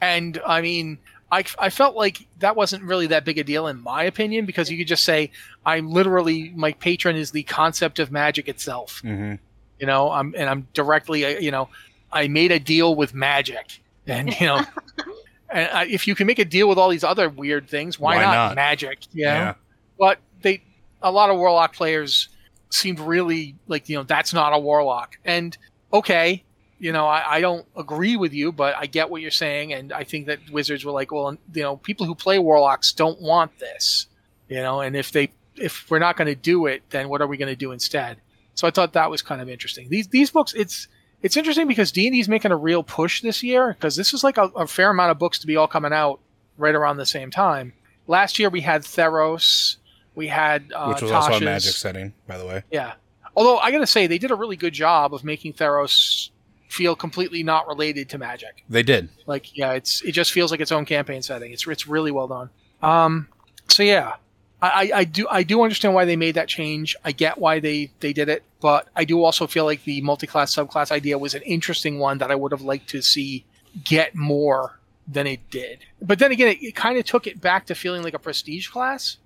[0.00, 0.98] And I mean,
[1.32, 4.70] I, I felt like that wasn't really that big a deal in my opinion because
[4.70, 5.30] you could just say
[5.66, 9.02] I'm literally my patron is the concept of magic itself.
[9.04, 9.34] Mm-hmm.
[9.80, 11.68] You know, I'm and I'm directly uh, you know
[12.12, 14.62] I made a deal with magic, and you know,
[15.50, 18.16] and I, if you can make a deal with all these other weird things, why,
[18.16, 18.54] Why not, not?
[18.56, 19.00] magic?
[19.12, 19.30] You know?
[19.30, 19.54] Yeah.
[19.98, 20.62] But they
[21.02, 22.28] a lot of warlock players
[22.70, 25.56] seemed really like you know that's not a warlock, and
[25.92, 26.44] okay,
[26.78, 29.92] you know, I, I don't agree with you, but I get what you're saying, and
[29.92, 33.58] I think that wizards were like, well, you know, people who play warlocks don't want
[33.58, 34.06] this,
[34.48, 37.26] you know, and if they if we're not going to do it, then what are
[37.26, 38.18] we going to do instead?
[38.54, 39.88] So I thought that was kind of interesting.
[39.88, 40.88] These these books, it's
[41.22, 44.14] it's interesting because D and D is making a real push this year because this
[44.14, 46.20] is like a, a fair amount of books to be all coming out
[46.56, 47.72] right around the same time.
[48.06, 49.76] Last year we had Theros,
[50.14, 52.62] we had uh, Which was also a magic setting, by the way.
[52.70, 52.94] yeah.
[53.36, 56.30] Although I got to say they did a really good job of making Theros
[56.68, 58.64] feel completely not related to magic.
[58.68, 59.08] They did.
[59.26, 61.52] Like yeah, it's it just feels like its own campaign setting.
[61.52, 62.50] It's it's really well done.
[62.82, 63.28] Um,
[63.68, 64.14] so yeah,
[64.62, 66.94] I, I, I do I do understand why they made that change.
[67.04, 70.54] I get why they they did it, but I do also feel like the multi-class
[70.54, 73.44] subclass idea was an interesting one that I would have liked to see
[73.84, 75.80] get more than it did.
[76.02, 78.68] But then again, it, it kind of took it back to feeling like a prestige
[78.68, 79.16] class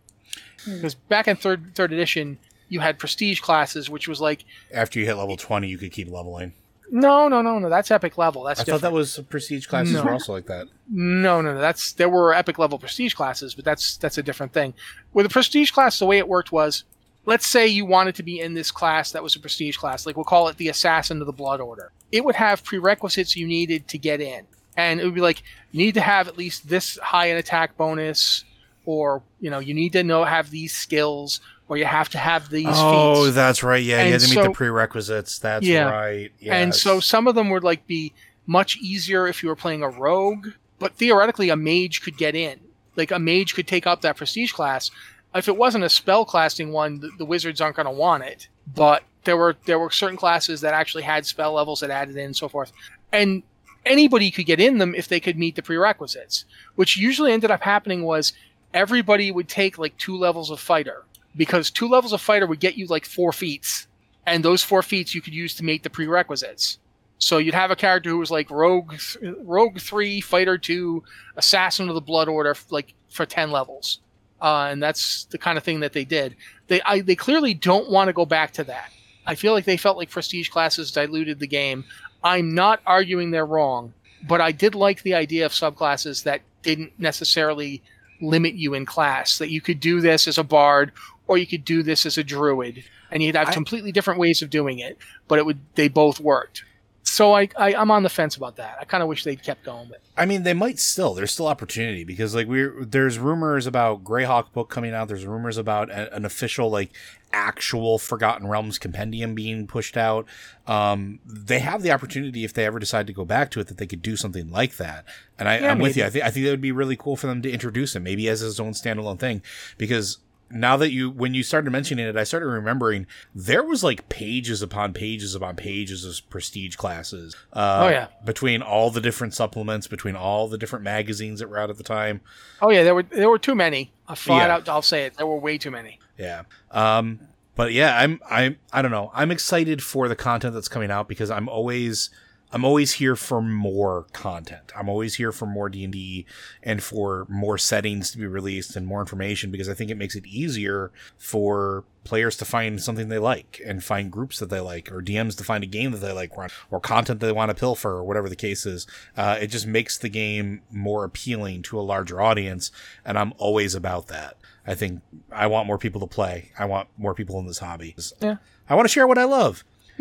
[0.65, 0.77] Hmm.
[0.77, 2.39] because back in third third edition.
[2.69, 6.11] You had prestige classes, which was like After you hit level 20, you could keep
[6.11, 6.55] leveling.
[6.93, 7.69] No, no, no, no.
[7.69, 8.45] That's epic level.
[8.45, 8.83] That's I different.
[8.83, 10.05] thought that was prestige classes No.
[10.05, 10.69] were also like that.
[10.91, 11.61] No, no, no.
[11.61, 14.75] That's there were epic level prestige classes, but that's that's a different thing.
[15.15, 16.85] With a prestige class, the way it worked was,
[17.25, 20.17] let's say you wanted to be in this class that was a prestige class, like
[20.17, 21.91] we'll call it the Assassin of the Blood Order.
[22.13, 24.45] It would have prerequisites you needed to get in,
[24.77, 27.77] and it would be like you need to have at least this high an attack
[27.79, 28.45] bonus,
[28.85, 32.49] or you know you need to know have these skills, or you have to have
[32.51, 33.35] these Oh, feats.
[33.35, 33.83] that's right.
[33.83, 35.39] Yeah, you And had to meet so- the prerequisites.
[35.39, 35.85] That's Yeah.
[35.91, 36.33] right.
[36.47, 38.13] And so some of them would like be
[38.47, 42.59] much easier if you were playing a rogue, but theoretically a mage could get in.
[42.97, 44.91] Like a mage could take up that prestige class.
[45.35, 48.49] If it wasn't a spell casting one, the, the wizards aren't going to want it.
[48.75, 52.25] But there were there were certain classes that actually had spell levels that added in
[52.27, 52.73] and so forth.
[53.13, 53.43] And
[53.87, 56.45] anybody could get in them if they could meet the prerequisites.
[56.75, 58.33] Which usually ended up happening was
[58.75, 61.05] everybody would take like two levels of fighter
[61.37, 63.87] because two levels of fighter would get you like four feats
[64.27, 66.79] and those four feats you could use to make the prerequisites.
[67.19, 68.95] So you'd have a character who was like rogue,
[69.43, 71.05] rogue three, fighter two,
[71.37, 74.01] assassin of the blood order, like for ten levels,
[74.41, 76.35] uh, and that's the kind of thing that they did.
[76.67, 78.91] They I, they clearly don't want to go back to that.
[79.25, 81.85] I feel like they felt like prestige classes diluted the game.
[82.25, 83.95] I'm not arguing they're wrong,
[84.27, 87.83] but I did like the idea of subclasses that didn't necessarily
[88.23, 89.39] limit you in class.
[89.39, 90.93] That you could do this as a bard,
[91.27, 94.43] or you could do this as a druid, and you'd have I- completely different ways
[94.43, 94.99] of doing it.
[95.29, 96.65] But it would they both worked.
[97.05, 98.77] So I, I I'm on the fence about that.
[98.81, 100.01] I kind of wish they'd kept going it.
[100.17, 101.15] I mean, they might still.
[101.15, 105.09] There's still opportunity because, like, we're there's rumors about Greyhawk book coming out.
[105.09, 106.91] There's rumors about a, an official, like,
[107.33, 110.27] actual Forgotten Realms compendium being pushed out.
[110.67, 113.79] Um, they have the opportunity if they ever decide to go back to it that
[113.79, 115.05] they could do something like that.
[115.39, 116.05] And I, Yeah, I'm with you.
[116.05, 118.29] I think I think that would be really cool for them to introduce him, maybe
[118.29, 119.43] as his own standalone thing,
[119.77, 120.19] because.
[120.53, 124.63] Now that you, when you started mentioning it, I started remembering there was like pages
[124.63, 127.35] upon pages upon pages of prestige classes.
[127.53, 128.09] Uh, Oh, yeah.
[128.25, 131.83] between all the different supplements, between all the different magazines that were out at the
[131.83, 132.21] time.
[132.61, 133.93] Oh yeah, there were there were too many.
[134.07, 134.55] I flat Yeah.
[134.55, 135.17] out, I'll say it.
[135.17, 135.99] There were way too many.
[136.19, 136.43] Yeah.
[136.71, 137.21] Um,
[137.57, 139.11] but yeah, I'm I'm I don't know.
[139.15, 142.11] I'm excited for the content that's coming out because I'm always
[142.53, 144.73] I'm always here for more content.
[144.77, 146.27] I'm always here for more D&D
[146.63, 150.15] and for more settings to be released and more information because I think it makes
[150.15, 154.93] it easier for players to find something they like and find groups that they like
[154.93, 157.51] or DMs to find a game that they like or, or content that they want
[157.51, 158.87] to pilfer or whatever the case is.
[159.17, 162.71] Uh, it just makes the game more appealing to a larger audience
[163.05, 164.37] and I'm always about that.
[164.67, 165.01] I think
[165.31, 166.53] I want more people to play.
[166.59, 167.97] I want more people in this hobby.
[168.21, 168.37] Yeah.
[168.69, 169.65] I want to share what I love.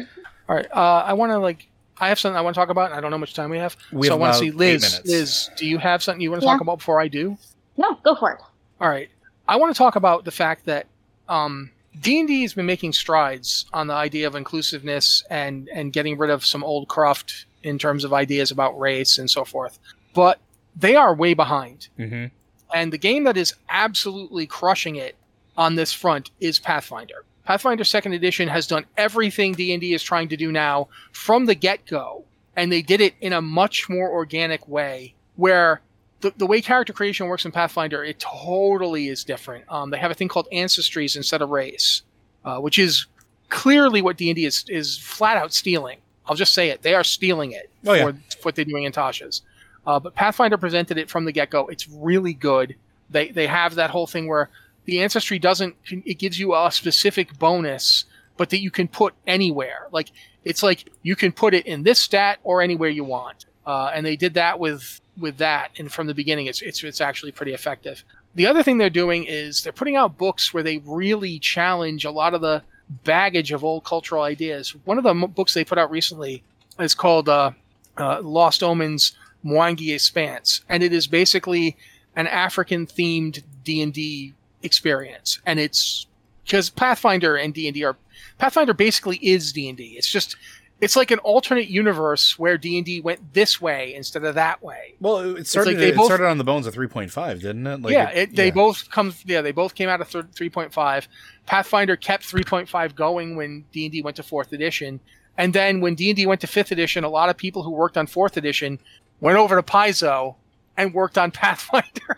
[0.49, 1.67] All right, uh, I want to like.
[2.01, 2.87] I have something I want to talk about.
[2.89, 3.77] and I don't know how much time we have.
[3.93, 5.01] We so have I want to see Liz.
[5.05, 6.53] Liz, do you have something you want to Yeah.
[6.53, 7.37] talk about before I do?
[7.77, 8.39] No, go for it.
[8.81, 9.09] All right.
[9.47, 10.87] I want to talk about the fact that
[11.29, 11.69] um,
[12.01, 16.43] D&D has been making strides on the idea of inclusiveness and and getting rid of
[16.45, 19.77] some old cruft in terms of ideas about race and so forth.
[20.13, 20.39] But
[20.75, 21.87] they are way behind.
[21.99, 22.25] Mm-hmm.
[22.73, 25.15] And the game that is absolutely crushing it
[25.57, 27.25] on this front is Pathfinder.
[27.51, 32.23] Pathfinder Second Edition has done everything D&D is trying to do now from the get-go,
[32.55, 35.81] and they did it in a much more organic way where
[36.21, 39.65] the, the way character creation works in Pathfinder, it totally is different.
[39.67, 42.03] Um, they have a thing called ancestries instead of race,
[42.45, 43.07] uh, which is
[43.49, 45.97] clearly what D&D is, is flat out stealing.
[46.27, 46.83] I'll just say it.
[46.83, 48.05] They are stealing it Oh, yeah.
[48.05, 49.41] for what they're doing in Tasha's.
[49.85, 51.67] Uh, but Pathfinder presented it from the get go.
[51.67, 52.77] It's really good.
[53.09, 54.49] They they have that whole thing where
[54.85, 55.75] the ancestry doesn't.
[55.89, 58.05] It gives you a specific bonus,
[58.37, 59.87] but that you can put anywhere.
[59.91, 60.11] Like
[60.43, 63.45] it's like you can put it in this stat or anywhere you want.
[63.65, 67.01] Uh, and they did that with with that, and from the beginning, it's it's it's
[67.01, 68.03] actually pretty effective.
[68.33, 72.11] The other thing they're doing is they're putting out books where they really challenge a
[72.11, 72.63] lot of the
[73.03, 74.75] baggage of old cultural ideas.
[74.85, 76.43] One of the m- books they put out recently
[76.79, 77.51] is called uh,
[77.97, 79.13] uh, Lost Omens
[79.45, 81.77] Mwangi Expanse, and it is basically
[82.15, 84.33] an African themed D and D
[84.63, 86.07] experience, and it's
[86.43, 87.97] because Pathfinder and D and D are
[88.37, 89.95] Pathfinder basically is D and D.
[89.97, 90.35] It's just
[90.81, 94.63] it's like an alternate universe where D and D went this way instead of that
[94.63, 94.95] way.
[94.99, 95.71] Well, it started.
[95.71, 97.81] like they it both- started on the bones of three point five, didn't it?
[97.81, 99.13] Like yeah, it, they both come.
[99.25, 101.07] Yeah, they both came out of three point five.
[101.45, 104.99] Pathfinder kept three point five going when D and D went to fourth edition,
[105.37, 107.71] and then when D and D went to fifth edition, a lot of people who
[107.71, 108.79] worked on fourth edition
[109.19, 110.35] went over to Paizo
[110.77, 112.17] and worked on Pathfinder.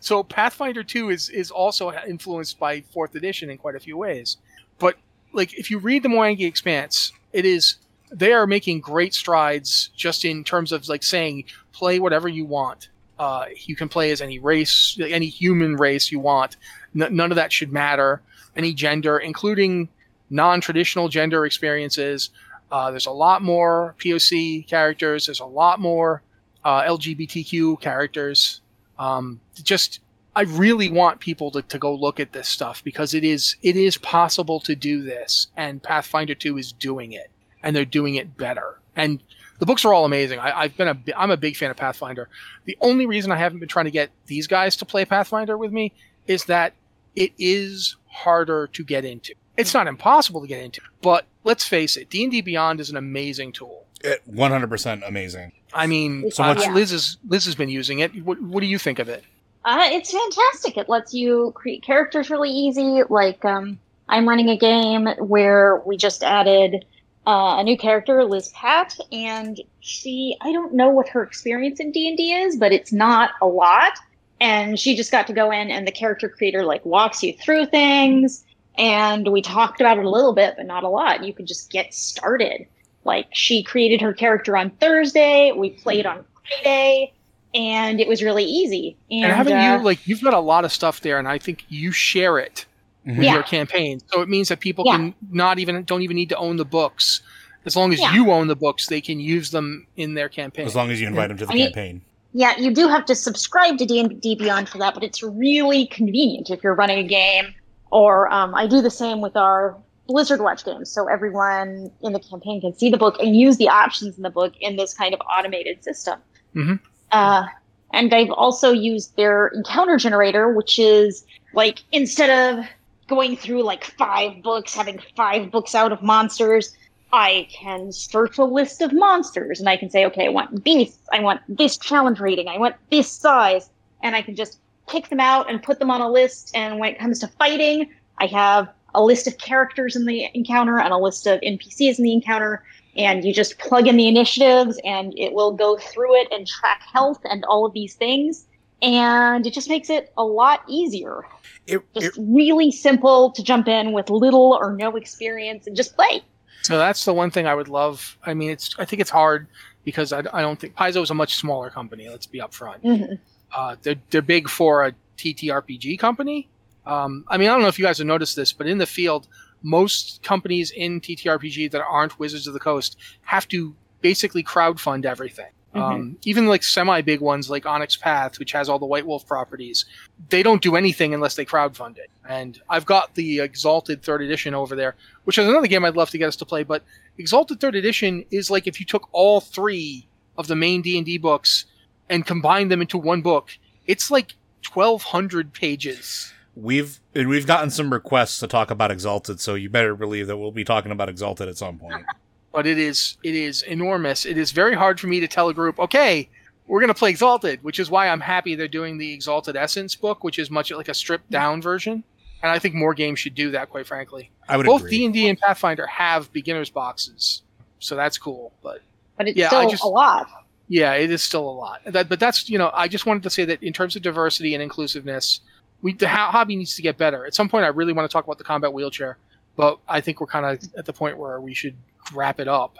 [0.00, 4.36] So Pathfinder two is is also influenced by fourth edition in quite a few ways.
[4.78, 4.96] But
[5.32, 7.76] like if you read the Mwangi Expanse, it is
[8.12, 12.88] they are making great strides just in terms of like saying play whatever you want.
[13.18, 16.56] Uh, you can play as any race, any human race you want.
[16.98, 18.22] N- none of that should matter.
[18.56, 19.88] Any gender, including
[20.30, 22.30] non-traditional gender experiences.
[22.72, 25.26] Uh, there's a lot more POC characters.
[25.26, 26.22] There's a lot more
[26.64, 28.59] uh, LGBTQ characters.
[29.00, 30.00] Um, just,
[30.36, 33.74] I really want people to, to go look at this stuff because it is it
[33.74, 37.30] is possible to do this, and Pathfinder 2 is doing it,
[37.62, 38.78] and they're doing it better.
[38.94, 39.22] And
[39.58, 40.38] the books are all amazing.
[40.38, 42.28] I, I've been a I'm a big fan of Pathfinder.
[42.66, 45.72] The only reason I haven't been trying to get these guys to play Pathfinder with
[45.72, 45.92] me
[46.26, 46.74] is that
[47.16, 49.34] it is harder to get into.
[49.56, 53.52] It's not impossible to get into, but let's face it, D&D Beyond is an amazing
[53.52, 53.86] tool.
[54.02, 55.52] It, one hundred percent amazing.
[55.72, 58.24] I mean, So uh, much- Liz is Liz has been using it.
[58.24, 59.24] What, what do you think of it?
[59.64, 60.76] Uh, it's fantastic.
[60.78, 63.02] It lets you create characters really easy.
[63.08, 66.84] Like, um, I'm running a game where we just added
[67.26, 71.92] uh, a new character, Liz Pat, and she, I don't know what her experience in
[71.92, 73.92] D&D is, but it's not a lot.
[74.40, 77.66] And she just got to go in and the character creator like walks you through
[77.66, 78.42] things.
[78.78, 81.22] And we talked about it a little bit, but not a lot.
[81.22, 82.66] You can just get started.
[83.04, 85.52] Like she created her character on Thursday.
[85.52, 86.24] We played on
[86.62, 87.12] Friday
[87.54, 88.96] and it was really easy.
[89.10, 91.38] And, And, haven't uh, you like you've got a lot of stuff there, and I
[91.38, 92.66] think you share it
[93.06, 93.24] with Mhm.
[93.24, 93.34] Yeah.
[93.34, 94.00] your campaign.
[94.08, 94.96] So it means that people Yeah.
[94.96, 97.22] can not even don't even need to own the books.
[97.66, 98.14] As long as Yeah.
[98.14, 100.66] you own the books, they can use them in their campaign.
[100.66, 102.00] As long as you invite them to the I mean- campaign.
[102.32, 106.48] Yeah, you do have to subscribe to D&D Beyond for that, but it's really convenient
[106.50, 107.52] if you're running a game.
[107.90, 109.76] Or um, I do the same with our
[110.10, 113.68] Blizzard Watch games, so everyone in the campaign can see the book and use the
[113.68, 116.18] options in the book in this kind of automated system.
[116.54, 116.80] Mhm.
[117.12, 117.44] Uh,
[117.92, 122.64] and I've also used their encounter generator, which is like instead of
[123.06, 126.76] going through like five books, having five books out of monsters,
[127.12, 130.98] I can search a list of monsters and I can say, okay, I want these,
[131.12, 133.70] I want this challenge rating, I want this size,
[134.02, 134.58] and I can just
[134.88, 136.50] pick them out and put them on a list.
[136.54, 140.78] And when it comes to fighting, I have a list of characters in the encounter
[140.78, 142.64] and a list of NPCs in the encounter.
[142.96, 146.82] And you just plug in the initiatives and it will go through it and track
[146.92, 148.46] health and all of these things.
[148.82, 151.24] And it just makes it a lot easier.
[151.66, 155.94] It, it, Just really simple to jump in with little or no experience and just
[155.94, 156.22] play.
[156.62, 158.18] So that's the one thing I would love.
[158.24, 159.46] I mean, it's I think it's hard
[159.84, 162.08] because I, I don't think Paizo is a much smaller company.
[162.08, 162.82] Let's be upfront.
[162.82, 163.18] Mhm.
[163.54, 166.48] Uh, they're they're big for a TTRPG company.
[166.90, 168.86] Um, I mean, I don't know if you guys have noticed this, but in the
[168.86, 169.28] field,
[169.62, 175.50] most companies in TTRPG that aren't Wizards of the Coast have to basically crowdfund everything.
[175.72, 179.24] Um, even like semi big ones like Onyx Path, which has all the White Wolf
[179.24, 179.84] properties,
[180.28, 182.10] they don't do anything unless they crowdfund it.
[182.28, 186.10] And I've got the Exalted Third Edition over there, which is another game I'd love
[186.10, 186.64] to get us to play.
[186.64, 186.82] But
[187.18, 191.06] Exalted Third Edition is like if you took all three of the main D and
[191.06, 191.66] D books
[192.08, 193.56] and combined them into one book.
[193.86, 196.32] It's like twelve hundred pages.
[196.60, 200.36] We've and we've gotten some requests to talk about Exalted, so you better believe that
[200.36, 202.04] we'll be talking about Exalted at some point.
[202.52, 204.26] but it is it is enormous.
[204.26, 206.28] It is very hard for me to tell a group, okay,
[206.66, 209.94] we're going to play Exalted, which is why I'm happy they're doing the Exalted Essence
[209.96, 212.04] book, which is much like a stripped down version.
[212.42, 214.30] And I think more games should do that, quite frankly.
[214.48, 214.88] I would Both.
[214.88, 217.42] D and D and Pathfinder have beginners boxes,
[217.80, 218.52] so that's cool.
[218.62, 218.80] But
[219.18, 220.26] But it's Yeah, I still just- a lot.
[220.68, 221.82] yeah, it is still a lot.
[221.84, 224.54] That, but that's you know, I just wanted to say that in terms of diversity
[224.54, 225.40] and inclusiveness,
[225.82, 227.26] we the ho- hobby needs to get better.
[227.26, 229.18] At some point, I really want to talk about the combat wheelchair,
[229.56, 231.76] but I think we're kind of at the point where we should
[232.12, 232.76] wrap it up.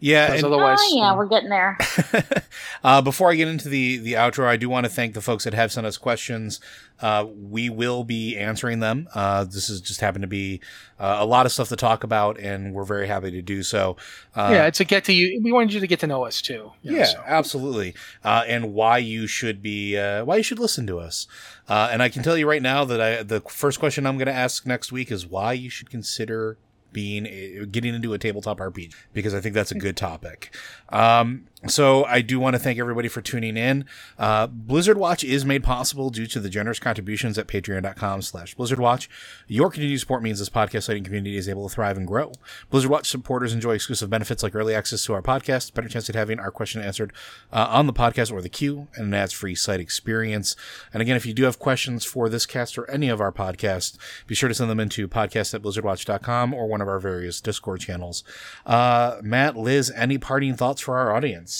[0.00, 1.78] Yeah, and, otherwise, oh, yeah, we're getting there.
[2.84, 5.44] uh, before I get into the the outro, I do want to thank the folks
[5.44, 6.60] that have sent us questions.
[7.00, 9.08] Uh, we will be answering them.
[9.14, 10.60] Uh, this has just happened to be
[10.98, 13.96] uh, a lot of stuff to talk about, and we're very happy to do so.
[14.36, 15.40] Uh, yeah, it's a get to you.
[15.42, 16.72] We wanted you to get to know us too.
[16.82, 17.22] you know, yeah, so.
[17.26, 17.94] absolutely.
[18.24, 21.26] Uh, and why you should be, uh, why you should listen to us.
[21.68, 24.26] Uh, and I can tell you right now that I, the first question I'm going
[24.26, 26.58] to ask next week is why you should consider
[26.92, 27.24] being
[27.70, 30.54] getting into a tabletop RPG because I think that's a good topic.
[30.90, 33.84] Um, so I do want to thank everybody for tuning in.
[34.18, 38.80] Uh, Blizzard Watch is made possible due to the generous contributions at patreon.com slash Blizzard
[38.80, 39.08] Watch.
[39.46, 42.32] Your continued support means this podcast lighting community is able to thrive and grow.
[42.70, 46.16] Blizzard Watch supporters enjoy exclusive benefits like early access to our podcast, better chance at
[46.16, 47.12] having our question answered
[47.52, 50.56] uh, on the podcast or the queue, and an ads-free site experience.
[50.92, 53.96] And again, if you do have questions for this cast or any of our podcasts,
[54.26, 57.80] be sure to send them into podcast at blizzardwatch.com or one of our various Discord
[57.80, 58.24] channels.
[58.66, 61.51] Uh, Matt, Liz, any parting thoughts for our audience?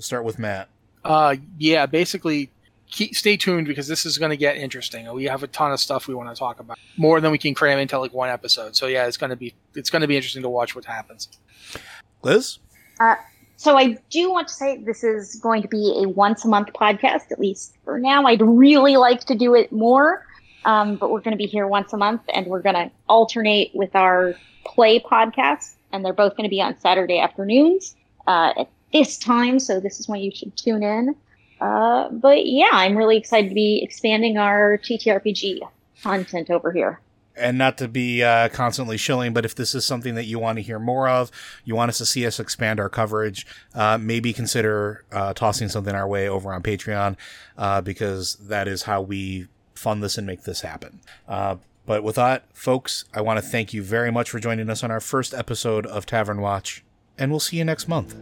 [0.00, 0.70] We'll start with Matt.
[1.04, 2.50] Uh, yeah, basically,
[2.90, 5.12] keep, stay tuned because this is going to get interesting.
[5.12, 7.52] We have a ton of stuff we want to talk about, more than we can
[7.52, 8.74] cram into like one episode.
[8.74, 11.28] So yeah, it's going to be it's going to be interesting to watch what happens.
[12.22, 12.60] Liz?
[12.98, 13.16] Uh,
[13.58, 16.68] so I do want to say this is going to be a once a month
[16.72, 18.24] podcast, at least for now.
[18.24, 20.24] I'd really like to do it more,
[20.64, 23.72] um, but we're going to be here once a month, and we're going to alternate
[23.74, 24.34] with our
[24.64, 27.96] play podcast, and they're both going to be on Saturday afternoons
[28.26, 29.58] uh, at this time.
[29.58, 31.14] So this is when you should tune in.
[31.60, 35.60] Uh, but yeah, I'm really excited to be expanding our TTRPG
[36.02, 37.00] content over here
[37.40, 40.56] and not to be uh, constantly shilling, but if this is something that you want
[40.56, 41.30] to hear more of,
[41.64, 45.94] you want us to see us expand our coverage, uh, maybe consider uh, tossing something
[45.94, 47.16] our way over on Patreon,
[47.56, 51.00] uh, because that is how we fund this and make this happen.
[51.26, 54.84] Uh, but with that, folks, I want to thank you very much for joining us
[54.84, 56.84] on our first episode of Tavern Watch,
[57.20, 58.16] and we'll see you next month.